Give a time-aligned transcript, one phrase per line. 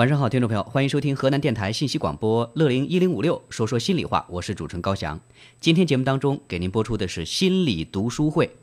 [0.00, 5.20] 晚上好，听众朋友，欢迎收听河南电台信息广播乐龄一零五六，说说心里话，我是主持人高翔。
[5.60, 8.56] 今天节目当中给您播出的是心理读书会，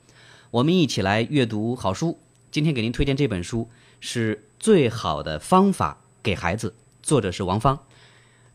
[0.50, 2.18] 我们一起来阅读好书。
[2.50, 3.70] 今天给您推荐这本书
[4.00, 6.74] 是最好的方法给孩子，
[7.04, 7.78] 作者是王芳。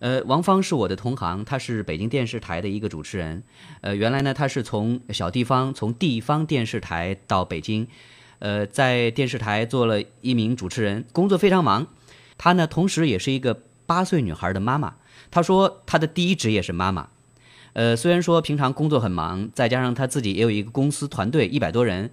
[0.00, 3.44] 呃，王芳是我的同行，他是北京电视台的一个主持人。
[3.82, 7.86] 呃，原来呢，他是从小地方，从地方电视台到北京，
[8.40, 11.86] 呃，在电视台做了一名主持人，工作非常忙。
[12.42, 14.96] 她呢，同时也是一个八岁女孩的妈妈。
[15.30, 17.08] 她说，她的第一职业是妈妈。
[17.74, 22.10] 呃，虽然说平常工作很忙，再加上她自己也有一个公司团队一百多人，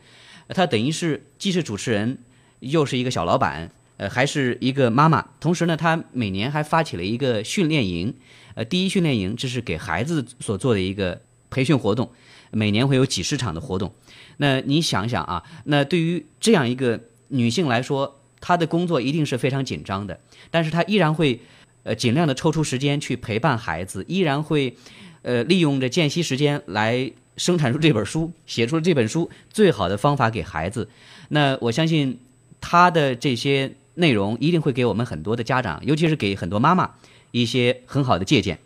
[0.49, 2.19] 她等于是既是主持人，
[2.59, 5.29] 又是一个小老板，呃，还是一个妈妈。
[5.39, 8.13] 同时呢，她每年还发起了一个训练营，
[8.53, 12.11] 呃，第一训练营这是给孩子所做的一个培训活动，
[12.51, 13.95] 每年会有几十场的活动。
[14.37, 21.39] 那你想想啊，那对于这样一个女性来说，他的工作一定是非常紧张的，但是他依然会，
[21.83, 24.75] 呃，尽量的抽出时间去陪伴孩子，依然会，
[25.21, 30.89] 呃，利用着间隙时间来生产出这本书，写出了这本书最好的方法给孩子。
[31.29, 32.19] 那我相信
[32.61, 36.91] 他的这些内容一定会给我们很多的家长，尤其是给很多妈妈
[37.31, 38.59] 一些很好的借鉴。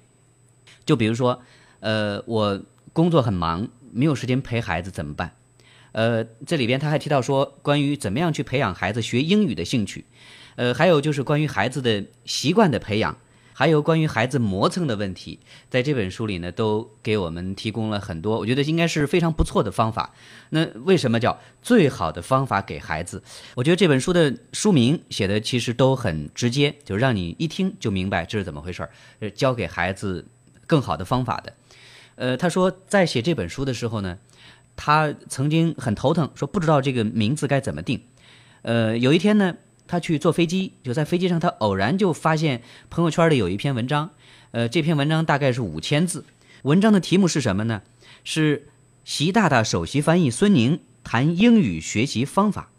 [0.86, 1.42] 就比如说，
[1.80, 5.34] 呃，我工作很忙，没有时间陪孩子怎么办？
[5.94, 10.06] 呃，这里边他还提到说，关于怎么样去培养孩子学英语的兴趣，
[10.56, 13.16] 呃，还有就是关于孩子的习惯的培养，
[13.54, 20.16] 还有关于孩子磨蹭的问题，在这本书里呢，都给我们提供了很多，我觉得应该是非常不错的方法。
[20.50, 23.22] 那为什么叫最好的方法给孩子？
[23.54, 30.26] 我觉得这本书的书名写的其实都很直接，就让你一听就明白这是怎么回事儿，教给孩子
[30.66, 31.54] 更好的方法的。
[32.16, 34.18] 呃，他说在写这本书的时候呢。
[34.76, 38.02] 他曾经很头疼，说不知道这个名字该怎么定。
[38.64, 39.56] 呃，有一天呢，
[39.88, 44.12] 他去坐飞机，就在飞机上，他偶然就发现朋友圈里有一篇文章。
[44.52, 46.26] 呃，这篇文章大概是五千字，
[46.62, 47.82] 文章的题目是什么呢？
[48.24, 48.68] 是
[49.04, 52.70] 习大大首席翻译孙宁谈英语学习方法。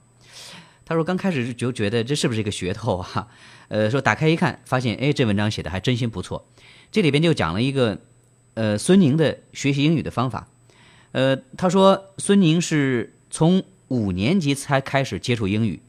[0.86, 3.28] 他说刚开始就觉得这是不是一个噱头啊？
[3.68, 6.46] 呃，说打开一看，发现哎，这文章写的还真心不错。
[6.92, 7.98] 这里边就讲了一个
[8.54, 10.48] 呃孙宁的学习英语的方法。
[11.14, 15.80] 呃，他说孙宁是从五年级才开始接触英语，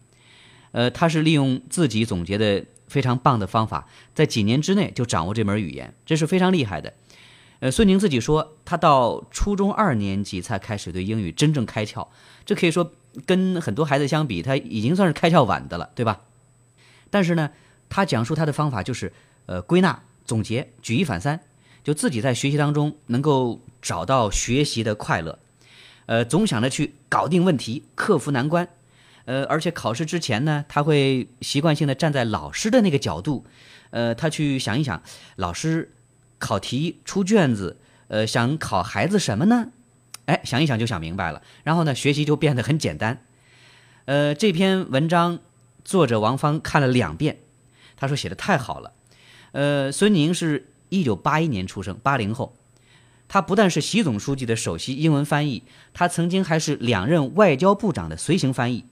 [0.71, 6.93] 呃，他是利用自己总结的非常棒的方法，在几年之内就掌握这门语言，这是非常厉害的。
[7.59, 12.07] 呃，孙宁自己说，他到初中二年级才开始对英语真正开窍，
[12.45, 12.91] 这可以说
[13.25, 16.21] 跟很多孩子相比，他已经算是开窍晚的了，对吧？
[17.09, 17.49] 但是呢，
[17.89, 19.11] 他讲述他的方法就是
[19.47, 21.39] 呃归纳、总结、举一反三。
[21.83, 25.37] 就自己在学习当中能够找到学习的快乐，
[26.07, 28.67] 呃，总想着去搞定问题、克服难关，
[29.25, 33.45] 呃，而且考试之前呢，他会习惯性的站在老师的那个角度，
[33.91, 35.03] 呃，他去想一想，
[35.35, 35.91] 老师
[36.39, 39.67] 考题出卷子，呃，想考孩子什么呢？
[40.25, 43.21] 哎，想一想就想明白了，然后呢，学习就变得很简单。
[44.05, 45.37] 呃，这篇文章
[45.83, 47.37] 作者王芳看了两遍，
[47.95, 48.93] 他说写的太好了。
[49.51, 50.71] 呃，孙宁是。
[50.89, 52.55] 一九八一年出生，八零后。
[53.27, 55.63] 他不但是习总书记的首席英文翻译，
[55.93, 58.85] 他曾经还是两任外交部长的随行翻译。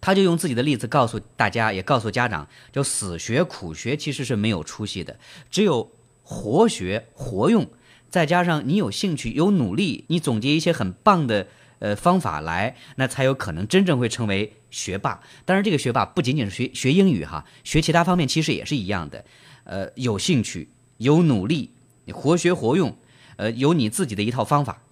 [0.00, 5.18] 他就用自己的例子告诉大家，也告诉家长，就死学苦学其实是没有出息的，
[5.50, 5.90] 只有
[6.22, 7.66] 活学活用，
[8.08, 11.46] 再加上你有兴趣、有努力，你总结一些很棒的
[11.78, 15.20] 呃方法来，那才有可能真正会成为学霸。
[15.44, 19.24] 当然，这个学霸不仅仅是学学英语哈，学其他方面其实也是一样的。
[19.64, 20.68] 呃，有兴趣。
[20.98, 21.70] 有努力，
[22.06, 22.96] 你活学活用，
[23.38, 24.82] 呃，有你自己的一套方法，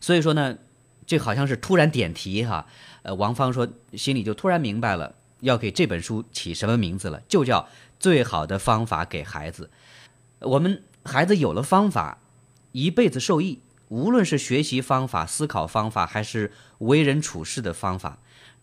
[0.00, 0.56] 所以说呢，
[1.04, 2.64] 这好像是突然点题哈，
[3.02, 9.68] 呃，王芳说心里就突然明白了，要给这本书起什么名字了，就叫最好的方法给孩子。
[10.38, 12.18] 我们孩子有了方法，
[12.70, 18.18] 一辈子受益，无论是学习方法、思考方法，还是为人处事的方法，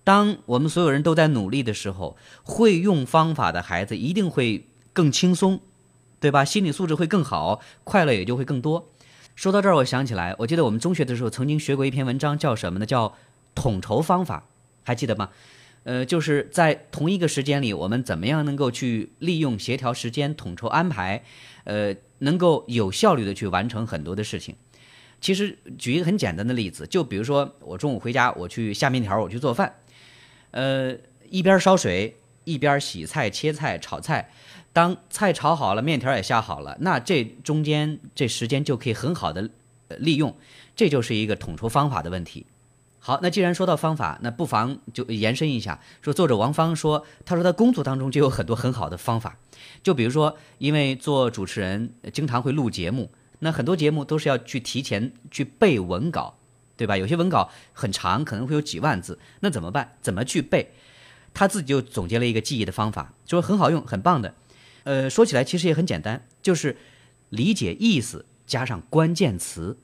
[0.05, 5.59] 当我们所有人都在努力的时候，会用方法的孩子一定会更轻松。
[6.21, 6.43] 对吧？
[6.43, 8.89] 心理素质会更好，快乐也就会更多。
[9.39, 12.85] 说到这儿，我想起来，我记得我们中学的时候曾经学过一篇文章，叫什么呢？
[12.85, 13.15] 叫
[13.55, 14.43] 统筹方法，
[14.83, 15.29] 还记得吗？
[15.85, 21.23] 呃，就是在同一个时间里，我们怎么样能够去利用协调时间、统筹安排，
[21.63, 24.53] 呃，能够有效率的去完成很多的事情。
[25.21, 29.73] 其实举一个很简单的例子，就比如说我中午回家，我去下面条，我去做饭，
[30.51, 30.93] 呃，
[31.29, 32.13] 一边烧水，
[32.43, 34.29] 一边洗菜、切菜、炒菜。
[34.71, 39.49] 当菜炒好了，面条也下好了，那这中间这时间就可以很好的
[39.97, 40.35] 利用，
[40.75, 42.45] 这就是一个统筹方法的问题。
[43.01, 49.37] 好，那既然说到方法，那不妨就延伸一下，说作者王芳说，他说他工作当中就有很多很好的方法，
[49.81, 56.35] 就比如说，因为做主持人经常会录节目，那很多节目都是要去提前去背文稿，
[56.75, 56.97] 对吧？
[56.97, 59.95] 有些文稿很长，可能会有几万字，那怎么办？
[60.01, 60.69] 怎么去背？
[61.33, 64.35] 他自己就总结了一个记忆的方法，说很好用，很棒的。
[64.89, 66.77] 呃，说起来其实也很简单，就是
[67.29, 69.77] 理解意思加上关键词。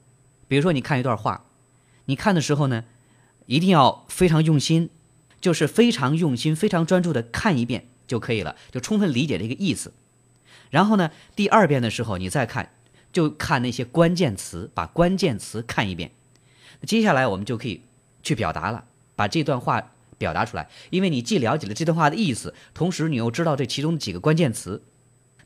[0.47, 1.45] 比如说你看一段话，
[2.05, 2.83] 你看的时候呢。
[3.47, 4.89] 一定要非常用心，
[5.39, 9.93] 就是非常用心、非常专注的看一遍就可以了，就充分理解这个意思。
[10.71, 12.71] 然后呢，第二遍的时候你再看，
[13.13, 16.09] 就看那些关键词，把关键词看一遍。
[16.87, 17.83] 接下来我们就可以
[18.23, 18.85] 去表达了，
[19.15, 20.67] 把这段话表达出来。
[20.89, 24.81] 因为你既了解了这段话的意思，同时你又知道这其中的几个关键词。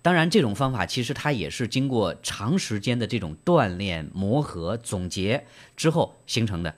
[0.02, 6.76] 当然，这种方法其实它也是经过长时间的这种锻炼、磨合、总结之后形成的。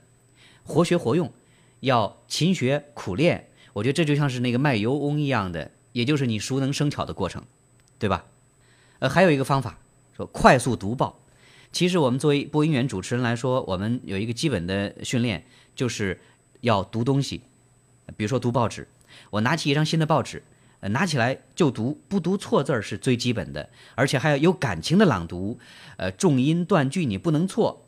[0.63, 1.31] 活学活用，
[1.81, 3.49] 要勤学苦练。
[3.73, 7.43] 我觉得这就像是那个卖油翁一样的，也就是你熟能生巧的过程，
[7.99, 8.25] 对吧？
[8.99, 9.77] 呃，还有一个方法，
[10.17, 11.19] 说快速读报。
[11.71, 15.45] 其实我们作为播音员主持人来说，我们有一个基本的训练，
[15.75, 16.19] 就是
[16.61, 17.41] 要读东西。
[18.17, 18.87] 比如说读报纸，
[19.29, 20.43] 我拿起一张新的报纸，
[20.89, 25.59] 拿起来就读，不读错字儿是最基本的，而且还要有感情的朗读，
[25.97, 27.85] 呃，重音断句你不能错。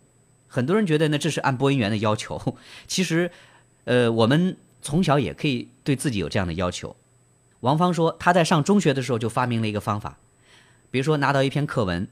[0.47, 2.57] 很多人觉得呢，这是按播音员的要求。
[2.85, 3.31] 其实，
[3.85, 6.95] 呃，我们从小也可以对自己有这样的要求。
[7.61, 10.19] 王芳说，他在上中学的时候就发明了一个方法，
[10.91, 12.07] 比如说拿到一篇课文，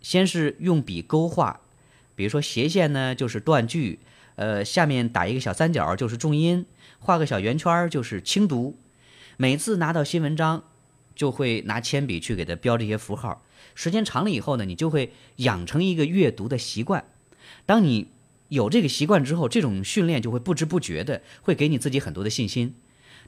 [0.00, 1.60] 先是用笔勾画，
[2.14, 3.98] 比如说斜线呢就是断句，
[4.36, 6.64] 呃，下面打一个小三角就是重音，
[7.00, 8.78] 画个小圆圈就是轻读。
[9.42, 10.62] 每次拿到新文章，
[11.16, 13.42] 就会拿铅笔去给它标这些符号。
[13.74, 17.04] 时间长了以后呢，你就会养成一个阅读的习惯。
[17.66, 18.06] 当你
[18.50, 22.76] 有这个习惯之后，这种训练就会不知不觉的会给你自己很多的信心。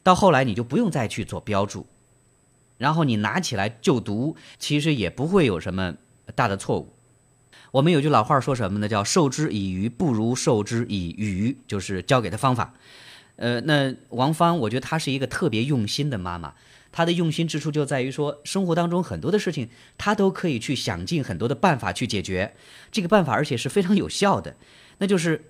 [0.05, 1.85] 到后来你就不用再去做标注，
[2.79, 5.97] 然后你拿起来就读，其实也不会有什么
[6.37, 6.93] 大的错误。
[7.73, 8.89] 我们有句老话说什么呢？
[8.89, 12.73] 叫授之以鱼不如授之以渔，就是教给他方法。
[13.37, 16.55] 呃，那王芳，我觉得她是一个特别用心的妈妈。
[16.93, 22.55] 她的用心之处就在于说，生活当中很多的事情，她都可以去想尽很多的办法去解决。
[22.93, 24.55] 这个办法而且是非常有效的。
[24.99, 25.47] 那就是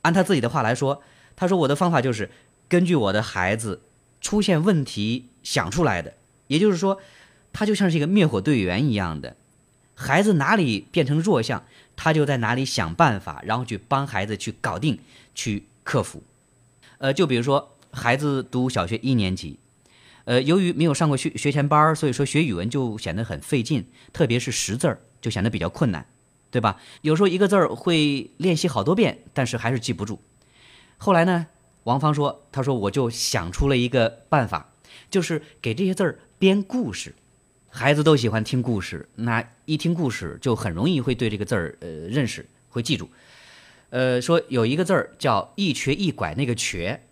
[0.00, 1.02] 按她自己的话来说，
[1.36, 2.30] 她说我的方法就是
[2.68, 3.82] 根据我的孩子
[4.22, 6.14] 出现问题想出来的。
[6.46, 6.98] 也就是说，
[7.52, 9.36] 她就像是一个灭火队员一样的，
[9.94, 14.98] 孩子哪里变成弱项，她就在哪里想办法，然后去帮孩子去搞定、
[15.34, 16.22] 去克服。
[16.98, 19.58] 呃，就比如说孩子读小学一年级。
[20.24, 26.04] 呃，由于没有上过学学前班所以说学语文就显得很费劲，特别是识字儿就显得比较困难，
[26.50, 26.80] 对吧？
[27.02, 30.20] 有时候一个字儿会练习好多遍，但是还是记不住。
[30.98, 31.46] 后来呢，
[31.84, 34.72] 王芳说：“他说我就想出了一个办法，
[35.08, 37.14] 就是给这些字儿编故事。
[37.68, 43.08] 孩子都喜欢听故事，那一听故事就很容易会对这个字儿呃认识，会记住。
[43.90, 47.02] 呃，说有一个字儿叫一瘸一拐，那个瘸，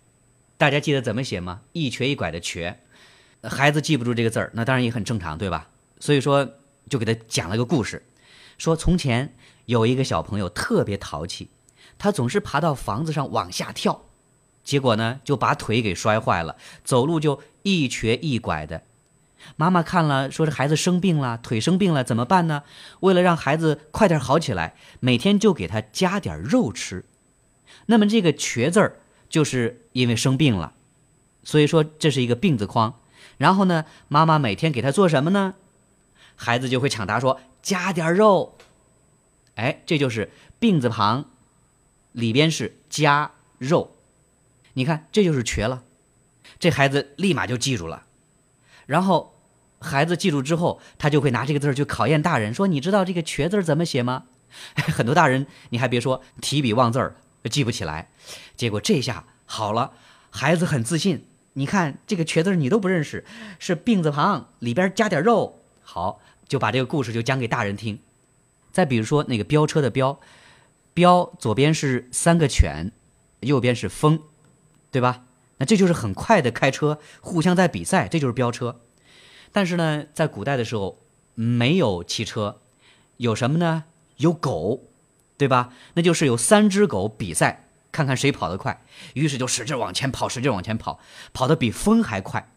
[0.57, 1.61] 大家记得怎么写吗？
[1.71, 2.79] 一瘸一拐的瘸。”
[3.43, 5.69] 孩子记不住这个字儿，那当然也很正常，对吧？
[5.99, 6.55] 所以说，
[6.89, 8.03] 就给他讲了个故事，
[8.57, 9.35] 说从前
[9.65, 11.49] 有一个小朋友特别淘气，
[11.99, 14.05] 他总是爬到房子上往下跳，
[14.63, 18.81] 结果呢就把腿给摔坏了，走路就一瘸一拐的。
[19.55, 22.63] 妈妈看了说这孩子生病了，腿生病了怎么办呢？
[23.01, 27.05] 为了让孩子快点好起来，每天就给他加点肉吃。
[27.87, 28.99] 那么这个“瘸”字儿
[29.29, 30.73] 就是因为生病了，
[31.43, 32.99] 所以说这是一个病字框。
[33.37, 35.55] 然后呢，妈妈每天给他做什么呢？
[36.35, 38.57] 孩子就会抢答说：“加点肉。”
[39.55, 41.25] 哎，这就是病字旁，
[42.11, 43.95] 里边是加肉。
[44.73, 45.83] 你看，这就是瘸了。
[46.59, 48.03] 这孩子立马就记住了。
[48.85, 49.34] 然后，
[49.85, 54.23] 孩子记住之后，他就会拿这个字儿去考验大人，说：“你知道这个瘸字怎么写吗？”
[54.75, 57.15] 很多大人，你还别说，提笔忘字儿，
[57.49, 58.09] 记不起来。
[58.57, 59.91] 结果这下好了，
[60.29, 61.27] 孩子很自信。
[61.53, 63.23] 你看这个瘸字你都不认识，
[63.59, 65.61] 是病字旁里边加点肉。
[65.81, 67.99] 好，就把这个故事就讲给大人听。
[68.71, 70.19] 再比如说那个飙车的飙，
[70.93, 72.91] 飙左边是三个犬，
[73.41, 74.19] 右边是风，
[74.91, 75.23] 对吧？
[75.57, 78.81] 那这就是很快的开车，互相在比赛，这就是飙车。
[79.55, 80.99] 但是呢，在古代的时候
[81.33, 82.59] 没有汽车，
[83.15, 83.85] 有什么呢？
[84.17, 84.81] 有狗，
[85.37, 85.71] 对吧？
[85.93, 87.69] 那就是有三只狗比赛。
[87.89, 88.83] 看看谁跑得快，
[89.13, 90.99] 于是就使劲往前跑，使劲往前跑，
[91.31, 92.51] 跑得比风还快。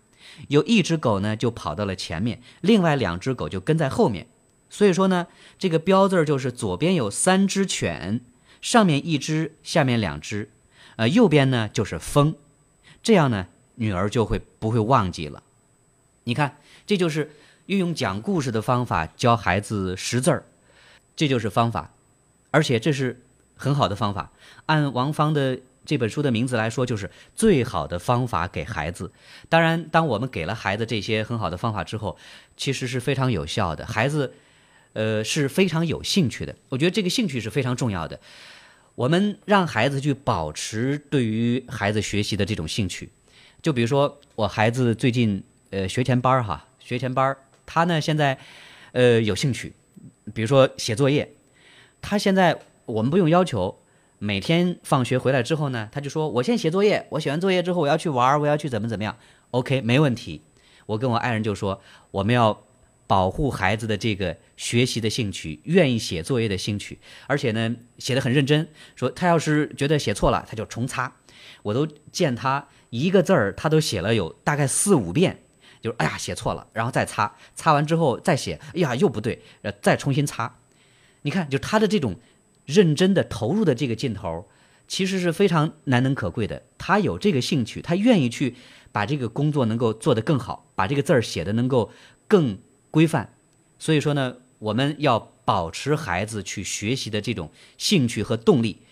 [0.49, 4.26] 有一只狗呢，就跑到了前面，另外两只狗就跟在后面。
[4.69, 8.21] 所以说呢，这个“标”字儿就是左边有三只犬，
[8.61, 10.50] 上面一只，下面两只，
[10.97, 12.35] 呃，右边呢就是风，
[13.05, 15.45] 这样呢，女儿就会不会忘记了。
[16.25, 17.30] 你看，这就是
[17.66, 20.45] 运用讲故事的方法教孩子识字儿，
[21.14, 21.92] 这就是方法，
[22.50, 23.21] 而且这是
[23.57, 24.33] 很好的方法。
[24.64, 29.12] 按王芳的这本书的名字来说，就是最好的方法给孩子。
[29.50, 32.16] 当然，当我们给了孩子这些很好的方法之后，
[32.57, 34.33] 其实是非常有效的，孩子，
[34.95, 36.57] 呃，是非常有兴趣的。
[36.71, 38.18] 我觉得这个兴趣是非常重要的。
[38.95, 43.11] 我们让孩子去保持对于孩子学习的这种兴趣，
[43.61, 45.45] 就比如说我孩子最近。
[45.71, 48.38] 呃，学前班儿哈，学前班儿，他呢现在，
[48.92, 49.75] 呃，有兴趣，
[50.33, 51.30] 比如说写作业，
[52.00, 53.78] 他现在我们不用要求，
[54.18, 59.14] 每天放学回来之后呢，他就说我先写作业，我写完作业之后我要去玩，我要去怎么怎么样
[59.50, 60.40] ，OK，没问题。
[60.87, 61.78] 我跟我爱人就说，
[62.11, 62.59] 我们要
[63.07, 68.66] 保护孩子的这个学习的兴趣，愿意写作业的兴趣，而且呢写的很认真，
[68.97, 71.12] 说他要是觉得写错了，他就重擦，
[71.62, 75.42] 我都见他一个字儿他都写了有大概四五遍。
[75.80, 80.56] 就是哎呀，写错了，然后再擦，擦完之后再写，哎呀，又不对，呃，再重新擦。
[81.23, 82.16] 你看，就他的这种
[82.66, 84.49] 认真的投入的这个劲头，
[84.88, 86.64] 其实是非常难能可贵的。
[86.78, 88.56] 他有这个兴趣，他愿意去
[88.90, 91.92] 把这个工作能够做得更好，把这个字儿写的能够
[92.26, 92.58] 更
[92.90, 93.35] 规范。
[93.78, 98.82] 所以说呢，我们要保持孩子去学习的这种兴趣和动力。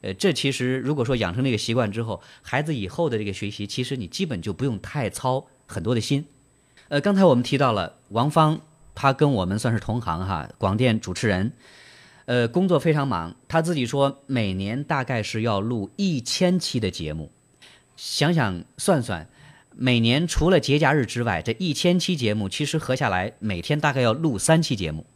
[0.00, 5.46] 呃，这其实如果说养成这个习惯之后，孩子以后的这个学习，其实你基本就不用太操。
[5.64, 6.26] 很多的心，
[6.92, 8.60] 呃，刚才我们提到了王芳，
[8.94, 11.52] 她跟我们算是同行哈，广电主持人，
[12.26, 17.32] 呃，工作非常忙，她自己说每年大概是要录一千期的节目，
[17.96, 19.26] 想想算算，
[19.74, 25.06] 每年除了节假日之外，这一千期节目其实合下来每天大概要录三期节目，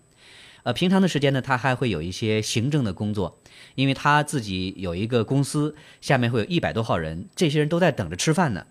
[0.62, 3.38] 呃，平常的时间呢，她还会有一些行政的工作，
[3.74, 8.64] 因为她自己有一个公司，下面会有一百多号人，这些人都在等着吃饭呢。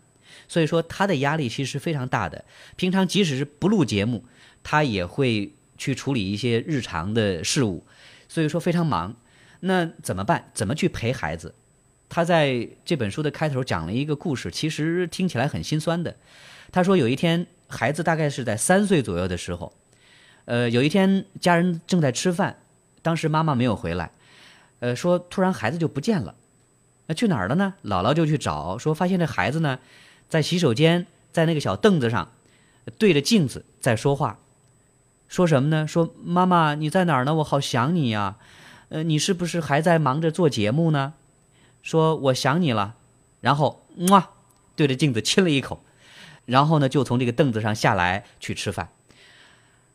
[0.47, 2.45] 所以说他的压力其实非常大的。
[2.75, 4.23] 平常即使是不录节目，
[4.63, 7.85] 他也会去处理一些日常的事务，
[8.27, 9.15] 所以说非常忙。
[9.61, 10.51] 那怎么办？
[10.53, 11.53] 怎么去陪孩子？
[12.07, 16.15] 他在这本书的开头讲了一个故事，其实听起来很心酸的。
[16.71, 19.73] 他说有一天孩子大概是在三岁左右的时候，
[20.45, 22.57] 呃，有一天家人正在吃饭，
[23.01, 24.11] 当时妈妈没有回来，
[24.79, 26.35] 呃，说突然孩子就不见了，
[27.07, 27.73] 那去哪儿了呢？
[27.83, 29.79] 姥姥就去找，说发现这孩子呢。
[30.29, 32.31] 在洗手间，在那个小凳子上，
[32.97, 34.39] 对着镜子在说话，
[35.27, 35.87] 说什么呢？
[35.87, 37.35] 说妈妈你在哪儿呢？
[37.35, 38.37] 我好想你呀，
[38.89, 41.13] 呃，你是不是还在忙着做节目呢？
[41.81, 42.95] 说我想你了，
[43.41, 44.29] 然后哇，
[44.75, 45.83] 对着镜子亲了一口，
[46.45, 48.89] 然后呢就从这个凳子上下来去吃饭。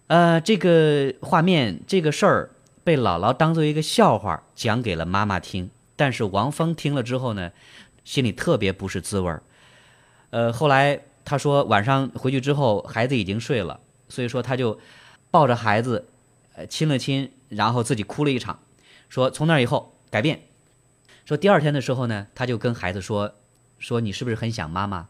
[0.07, 2.51] 呃，这个画面这个事儿
[2.83, 7.53] 被姥姥当做一个笑话讲给了妈妈听，但是王峰听了之后呢，
[8.05, 9.43] 心里特别不是滋味儿。
[10.31, 14.79] 呃，后来他说晚上回去之后，孩子已经睡了，所以说他就
[15.31, 16.07] 抱着孩子，
[16.55, 18.61] 呃，亲了亲，然后自己哭了一场，
[19.09, 20.41] 说从那以后改变。
[21.25, 23.33] 说第二天的时候呢，他就跟孩子说，
[23.79, 25.09] 说你是不是很想妈妈？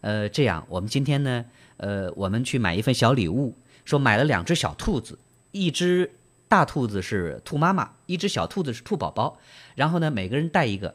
[0.00, 1.44] 呃，这样我们今天呢，
[1.76, 5.18] 呃，我们去买一份小礼物，说买了两只小兔子，
[5.50, 6.10] 一只
[6.48, 9.38] 大兔子是兔妈妈，一只小兔子是兔宝宝，
[9.74, 10.94] 然后呢，每个人带一个，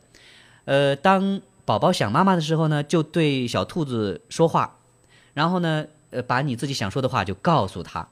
[0.65, 1.41] 呃，当。
[1.67, 4.79] 宝宝想妈妈的时候呢，就对小兔子说话，
[5.33, 8.07] 然后呢，呃，把你自己想说的话就告诉他。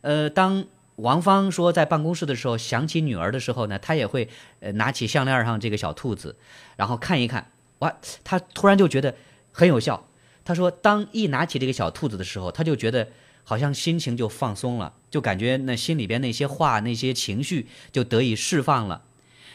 [0.00, 0.64] 呃，当
[0.96, 4.28] 王芳说在办公室的时候想起女儿的时候呢，他也会
[4.58, 6.34] 呃拿起项链上这个小兔子，
[6.74, 9.14] 然后看一看，哇，他突然就觉得
[9.52, 10.08] 很有效。
[10.44, 13.06] 他说，当一拿起这个小兔子的时候，他就觉得
[13.44, 19.02] 好像心情就放松了，就感觉那心里边那些话、那些情绪就得以释放了。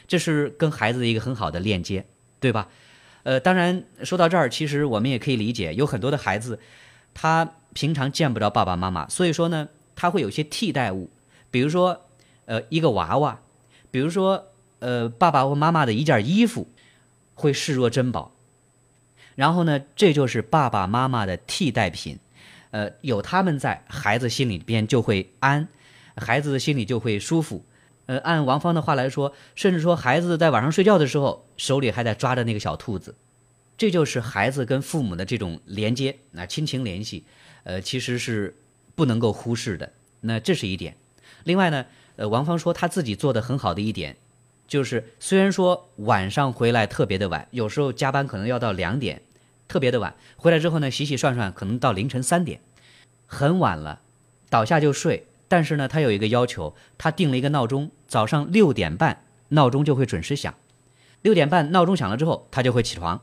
[0.08, 2.06] 这是跟孩子的一个很好的链接，
[2.40, 2.70] 对吧？
[3.24, 6.60] 呃，当然说到这儿，其实我们也可以理解，有很多的孩子，
[7.14, 11.10] 他平常见不着爸爸妈妈，所以说呢，他会有些替代物，
[11.52, 12.06] 比如说，
[12.46, 13.40] 呃，一个娃娃，
[13.92, 14.48] 比如说，
[14.80, 16.68] 呃，爸爸或妈妈的一件衣服，
[17.36, 18.32] 会视若珍宝。
[19.36, 22.18] 然后呢，这就是爸爸妈妈的替代品，
[22.72, 25.68] 呃，有他们在，孩子心里边就会安，
[26.16, 27.64] 孩子的心里就会舒服。
[28.10, 33.14] 呃，按王芳的话来说，甚至说孩子在晚上睡觉的时候，手里还在抓着那个小兔子，
[33.78, 37.24] 这就是孩子跟父母的这种连接，那亲情联系，
[37.66, 38.56] 呃，其实是
[38.96, 39.94] 不能够忽视的。
[40.22, 40.98] 那这是一点。
[41.44, 41.86] 另外呢，
[42.16, 44.18] 呃，王芳说他自己做的很好的一点，
[44.68, 49.22] 就是虽然说晚上回来特别的晚，有时候加班可能要到两点，
[49.68, 52.60] 特别的晚，回来之后呢，洗洗涮涮，可能到凌晨三点，
[53.28, 54.02] 很晚了，
[54.50, 55.28] 倒下就睡。
[55.50, 60.56] 但是呢，他有一个要求，他定了一个闹钟，早上六点半闹钟就会准时响。
[61.22, 63.22] 六点半闹钟响了之后，他就会起床，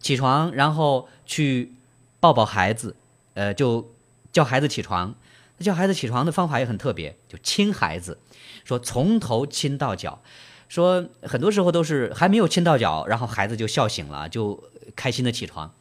[0.00, 1.74] 起床然后去
[2.20, 2.96] 抱抱孩子，
[3.34, 3.92] 呃，就
[4.32, 5.14] 叫孩子起床。
[5.58, 8.20] 叫孩子起床的方法也很特别，就亲孩子，
[8.64, 10.22] 说从头亲到脚，
[10.68, 14.62] 说很多时候都是还没有亲到脚，然后孩子就笑醒了，就
[14.94, 15.74] 开心的起床。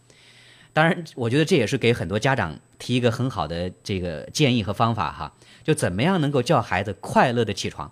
[0.74, 5.34] 当然，我觉得这也是给很多家长提一个很好的这个建议和方法哈，
[5.68, 7.92] 就怎么样能够叫孩子快乐的起床，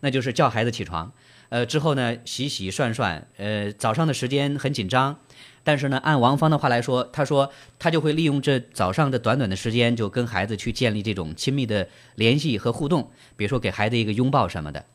[0.00, 1.12] 那就是叫孩子起床，
[1.50, 5.18] 呃之后呢洗洗涮涮，呃早上的时间很紧张。
[5.62, 14.86] 但是呢，按王芳的话来说，他说他就会利用这早上的短短的时间，就跟孩子去建立这种亲密的联系和互动，比如说给孩子一个拥抱什么的。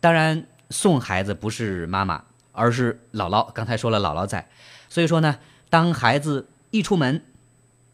[0.00, 3.48] 当然，送孩子不是妈妈，而是姥姥。
[3.52, 4.48] 刚才说了姥姥在，
[4.88, 7.22] 所以说呢，当孩子一出门，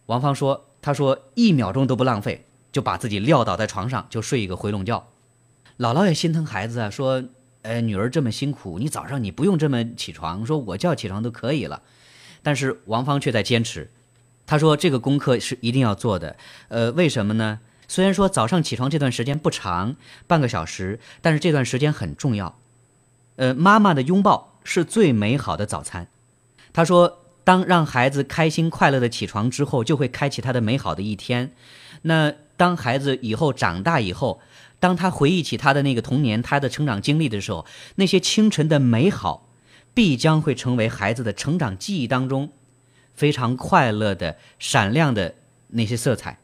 [0.07, 2.46] 王芳说，他说一秒钟都不浪费，
[2.77, 5.07] 就把自己撂倒在床上就睡一个回笼觉。
[5.79, 7.25] 姥姥也心疼孩子啊，说，
[7.63, 11.81] 呃，女儿这么辛苦，你早上你不用这么起床，说我叫起床都可以了。
[12.43, 13.91] 但是王芳却在坚持，
[14.45, 16.37] 她说这个功课是一定要做的。
[16.69, 17.61] 呃，为什么呢？
[17.89, 22.59] 虽然说早上起床这段时间不长，半个小时，但是这段时间很重要。
[23.37, 26.09] 呃，妈妈的拥抱是最美好的早餐。
[26.75, 31.53] 她说，当让孩子开心快乐的起床之后，就会开启他的美好的一天。
[32.03, 34.41] 那当孩子以后长大以后，
[34.79, 39.43] 当他回忆起他的那个童年，他的成长经历的时候，那些清晨的美好。
[39.95, 42.53] 必将会成为孩子的成长记忆当中
[43.15, 45.37] 非常快乐的、闪亮的
[45.69, 46.39] 那些色彩。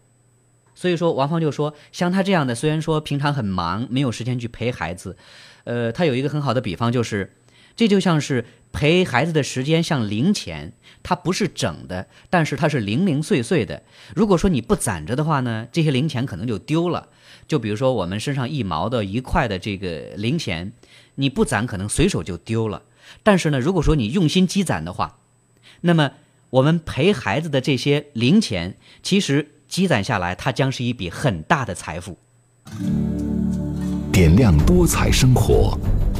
[0.75, 5.19] 所以说，王芳就说，像他这样的，虽然说平常很忙，没有时间去陪孩子，
[5.64, 7.31] 呃，他有一个很好的比方，就是
[7.75, 13.83] 这就像是陪孩子的时间像零钱，它不是整的，但是它是零零碎碎的。
[14.14, 17.09] 如果说你不攒着的话呢，这些零钱可能就丢了。
[17.49, 20.73] 就比如说我们身上一毛的、一块的这个零钱，
[21.17, 22.83] 你不攒，可能随手就丢了。
[23.23, 25.19] 但是呢，如果说你用心积攒的话，
[25.83, 26.12] 那么
[26.50, 32.17] 我们陪孩子的这些零钱，其实积攒下来，它将是一笔很大的财富。
[34.12, 35.77] 点亮多彩生活，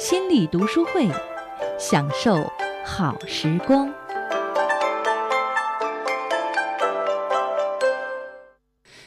[0.00, 1.10] 心理读书会，
[1.78, 2.50] 享受
[2.86, 3.92] 好时光。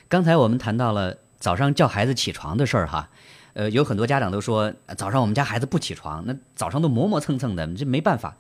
[0.08, 3.10] 刚才我们谈到了早上叫孩子起床的事儿哈，
[3.54, 8.38] 呃，有很多家长都说早上我们家孩子不起床，那早上都磨磨蹭蹭的，这没办法，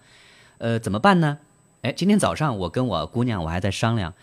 [0.59, 1.39] 呃，怎么办呢？
[1.81, 4.13] 哎，今天早上我跟我姑娘我还在商量。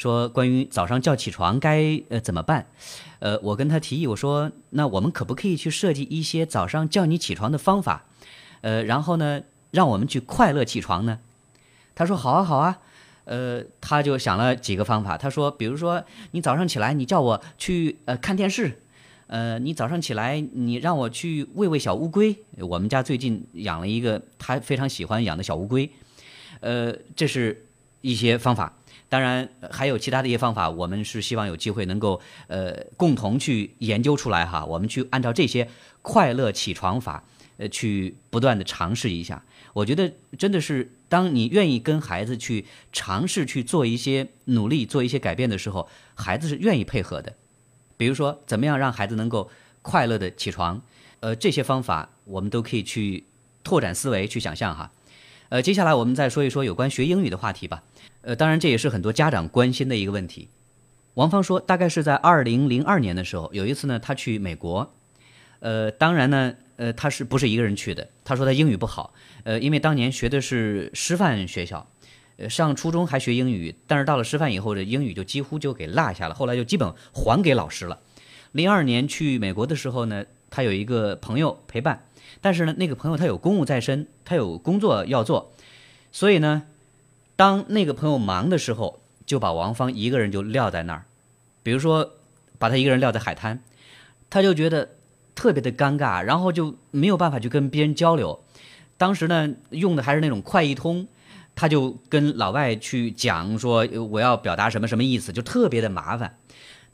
[0.00, 2.66] 说关于早上叫起床该呃怎么办？
[3.18, 8.06] 呃，我跟他提议，我说那我们可不可以去设计一些早上叫你起床的方法？
[8.62, 11.18] 呃，然后呢，让我们去快乐起床呢？
[11.94, 12.78] 他说好啊好啊。
[13.26, 15.18] 呃，他就想了几个方法。
[15.18, 18.80] 他说，比如说你早上起来，你叫我去呃看电视，
[19.26, 22.34] 呃，你早上起来，你让我去喂喂小乌龟。
[22.58, 25.90] 我们家最近养了一个他非常喜欢养的小乌龟。
[26.60, 27.66] 呃，这是
[28.00, 28.74] 一些方法。
[29.10, 34.64] 当然还有其他的一些方法，我们是希望有机会能够呃共同去研究出来哈。
[34.64, 35.68] 我们去按照这些
[36.00, 37.24] 快乐起床法，
[37.58, 39.44] 呃，去不断的尝试一下。
[39.72, 47.34] 我觉得真的是，当你愿意跟孩子去尝试去做一些努力、做一些改变的时候，孩子是愿意配合的。
[47.96, 49.50] 比如说，怎么样让孩子能够
[49.82, 50.80] 快乐的起床？
[51.20, 53.24] 呃，这些方法我们都可以去
[53.62, 54.90] 拓展思维，去想象哈。
[55.50, 57.82] 呃，接下来我们再说一说有关学英语的话题吧。
[58.22, 60.48] 呃，当然这也是很多家长关心的一个问题。
[61.14, 64.94] 王芳说，大概是在二零零二年的时候，有一次呢，他去美国。
[65.60, 68.08] 呃，当然呢，呃，他是不是一个人去的？
[68.24, 69.12] 他说他英语不好，
[69.44, 71.86] 呃，因为当年学的是师范学校，
[72.36, 77.98] 呃，上初中还学英语，但是到了师范以后，这英语就几乎就给落下了，后来就基本还给老师了。
[78.52, 82.06] 零二年去美国的时候呢，他有一个朋友陪伴。
[82.40, 85.52] 但是呢，那个朋友他有公务在身，他有工作要做，
[86.12, 86.62] 所以呢，
[87.40, 91.06] 当那个朋友忙的时候，就把王芳一个人就撂在那儿。
[91.62, 92.10] 比如说，
[92.58, 93.62] 把他一个人撂在海滩，
[94.28, 94.90] 他就觉得
[95.34, 98.44] 特别的尴尬，然后就没有办法去跟别人交流。
[98.98, 101.08] 当时呢，用的还是那种快易通，
[101.54, 106.36] 他就跟老外去讲说我要表达什么什么意思，就特别的麻烦。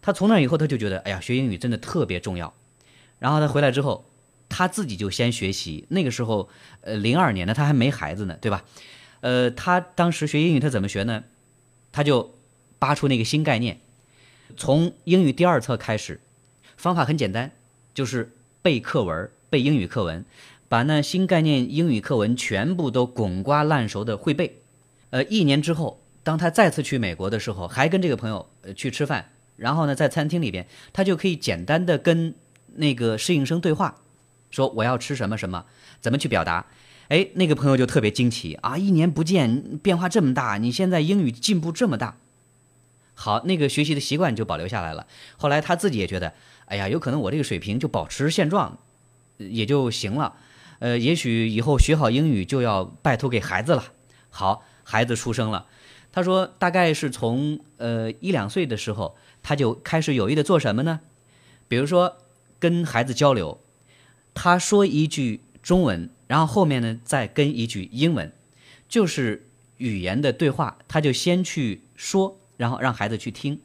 [0.00, 2.54] 他从那以后，他就觉得，哎呀，学英语真的特别重要。
[3.18, 4.04] 然后他回来之后。
[4.48, 5.86] 他自己就先学习。
[5.88, 6.48] 那个时候，
[6.82, 8.62] 呃，零二年呢，他还没孩子呢，对吧？
[9.20, 11.24] 呃，他当时学英语，他怎么学呢？
[11.92, 12.34] 他就
[12.78, 13.78] 扒出那个新概念，
[14.56, 16.20] 从英语第二册开始，
[16.76, 17.52] 方法很简单，
[17.94, 20.24] 就是背课文，背英语课文，
[20.68, 24.58] 把那新概念英语课文全部都滚瓜烂熟的会背。
[25.10, 32.34] 呃，一年之后，当他再次去美国的时候，还跟这个朋友呃去吃饭，然后呢，在餐厅里边，他就可以简单的跟
[32.74, 34.02] 那个侍应生对话，
[34.50, 35.64] 说我要吃什么什么，
[36.00, 36.66] 怎么去表达。
[37.08, 38.76] 哎，那个朋友就特别惊奇啊！
[38.76, 42.16] 一年不见，变化这么大，你现在英语进步这么大。
[43.14, 45.06] 好，那个学习的习惯就保留下来了。
[45.36, 48.76] 后来他自己也觉得，哎呀，有可能我这个水平就保持现状，
[49.38, 50.34] 也就行了。
[50.80, 53.84] 呃，也许以后学好英语就要拜托给孩子了。
[54.28, 55.66] 好，孩子出生了，
[56.10, 60.98] 他说大概是从呃一两岁的时候，他就开始有意的做什么呢？
[61.68, 62.16] 比如说
[62.58, 63.60] 跟孩子交流，
[64.34, 66.10] 他说一句中文。
[66.26, 68.32] 然后后面呢，再跟一句英文，
[68.88, 69.46] 就是
[69.78, 73.60] 语言的对话，他就先去说，然后让孩子去听，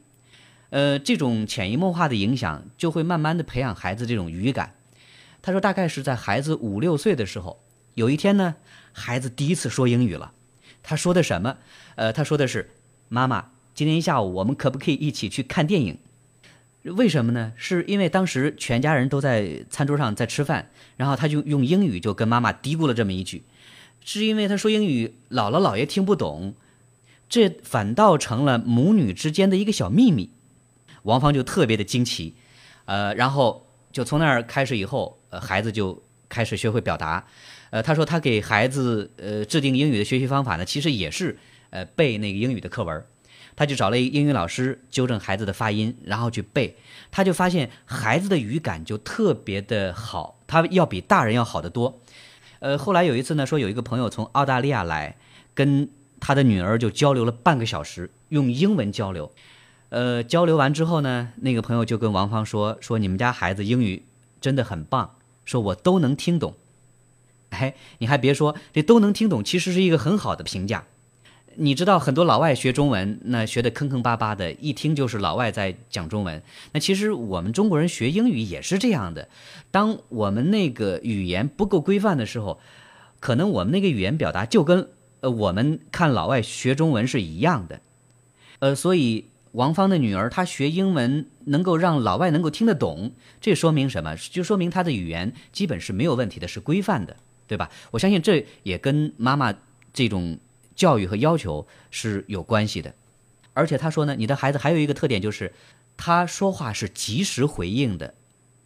[0.70, 4.74] 呃，这种潜移默化的影响，就会慢慢的培养孩子这种语感。
[5.40, 7.60] 他说，大概是在孩子五六岁的时候，
[7.94, 8.54] 有一天呢，
[8.92, 10.32] 孩子第一次说英语了。
[10.84, 11.58] 他说的什么？
[11.96, 12.70] 呃，他说的是
[13.08, 15.98] ：“妈妈，今天下午我们可不可以一起去看电影？”
[16.82, 17.52] 为什么呢？
[17.56, 23.44] 是因为当时全家人都在餐桌上在吃饭，然后他就用英语就跟妈妈嘀咕了这么一句，
[24.04, 26.54] 是因为他说英语姥姥姥爷听不懂，
[27.28, 30.30] 这反倒成了母女之间的一个小秘密。
[31.04, 32.34] 王芳就特别的惊奇，
[32.84, 37.24] 呃，然后就从那儿开始以后，呃，孩子就开始学会表达。
[37.70, 41.38] 呃，他说他给孩子呃制定英语的学习方法呢，其实也是
[41.70, 43.04] 呃背那个英语的课文。
[43.56, 46.76] 他就找了一个英语老师纠正孩子的发音，然后去背，
[47.10, 52.00] 他就发现孩子的语感就特别的好，他要比大人要好得多。
[52.60, 55.16] 呃，后来有一次呢，说有一个朋友从澳大利亚来，
[55.54, 55.88] 跟
[56.20, 59.32] 他的女儿就交流了半个小时，用英文交流。
[59.88, 64.04] 呃，交流完之后呢，那个朋友就跟王芳说：“说你们家孩子英语
[64.40, 66.54] 真的很棒，说我都能听懂。”
[67.50, 70.84] 哎，你还别说，这都能听懂，其实是一个很好的评价。
[71.56, 76.42] 你知道很多老外学中文，那学的坑坑巴巴的，一听就是老外在讲中文。
[76.72, 79.28] 那其实我们中国人学英语也是这样的，
[79.70, 82.58] 当我们那个语言不够规范的时候，
[83.20, 84.88] 可能我们那个语言表达就跟
[85.20, 87.80] 呃我们看老外学中文是一样的。
[88.60, 94.16] 呃，所以王芳的女儿她学英文能够让老外能够听得懂，这说明什么？
[94.16, 97.70] 就说明她的语言基本是没有问题的，是规范的，对吧？
[97.90, 99.52] 我相信这也跟妈妈
[99.92, 100.38] 这种。
[100.82, 102.92] 教育和要求是有关系的，
[103.52, 105.52] 而且他说呢，你的孩子还有一个特点就是，
[105.96, 108.14] 他说话是及时回应的，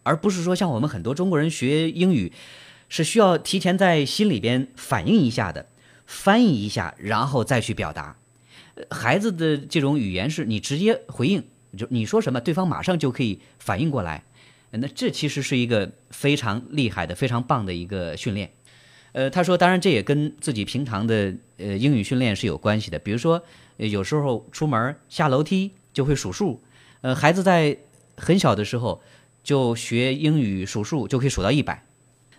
[0.01, 2.33] 而不是说像我们很多中国人学英语，
[2.89, 5.67] 是需要提前在心里边反应一下的，
[6.07, 8.17] 翻译一下，然后再去表达。
[8.89, 11.43] 孩子的这种语言是你直接回应，
[11.77, 14.23] 就你说什么，对方马上就可以反应过来。
[14.71, 18.49] 那这其实是一个非常厉害的、非常棒的一个训练。
[19.17, 22.99] 呃，他说，当然这也跟自己平常的呃英语训练是有关系的。
[22.99, 23.41] 比如说，
[23.77, 26.61] 有时候出门下楼梯就会数数。
[27.01, 27.75] 呃，孩子在
[28.15, 29.01] 很小的时候
[29.43, 31.83] 就学英语数数，就可以数到一百。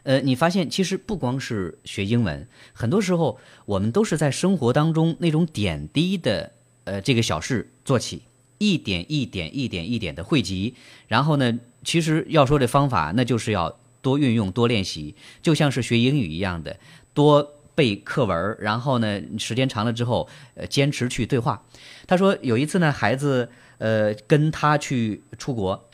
[0.04, 6.52] 呃，你发现其实不光是学英文，很多时候我们都是在生活当中那种点滴的
[6.84, 8.22] 呃这个小事做起，
[8.58, 10.76] 一点一点一点一点的汇集。
[11.08, 13.76] 然后呢，其实要说这方法，那就是要。
[14.00, 16.78] 多运用，多练习，就像是学英语一样的，
[17.14, 21.64] 多背课文然后呢，时间长了之后，呃，坚持去对话。
[22.06, 25.88] 他说有一次呢，孩子呃跟他去出国，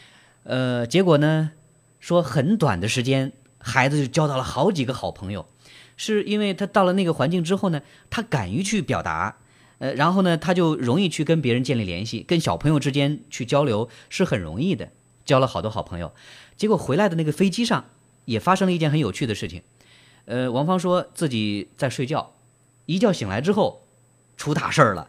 [0.45, 1.51] 呃，结果呢，
[2.01, 5.47] 说很短的时间，孩子就交到了好几个好朋友，
[5.97, 9.37] 是因为他到了那个环境之后呢，他敢于去表达，
[9.79, 14.91] 呃，然后呢，他就容易去跟别人建立联系，跟小朋友之间去交流是很容易的，
[15.27, 16.15] 交了好多好朋友。
[16.57, 17.85] 结果回来的那个飞机上。
[18.25, 19.63] 也发生了一件很有趣的事情，
[20.25, 22.33] 呃，王芳说自己在睡觉，
[22.87, 23.83] 一觉醒来之后，
[24.37, 25.09] 出大事儿了。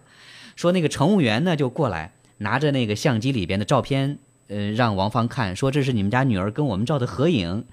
[0.55, 7.65] 说那个乘务员呢就过来，拿着那个相机里边的照片，呃，让王芳看，说这是你们家女儿跟我们照的合影。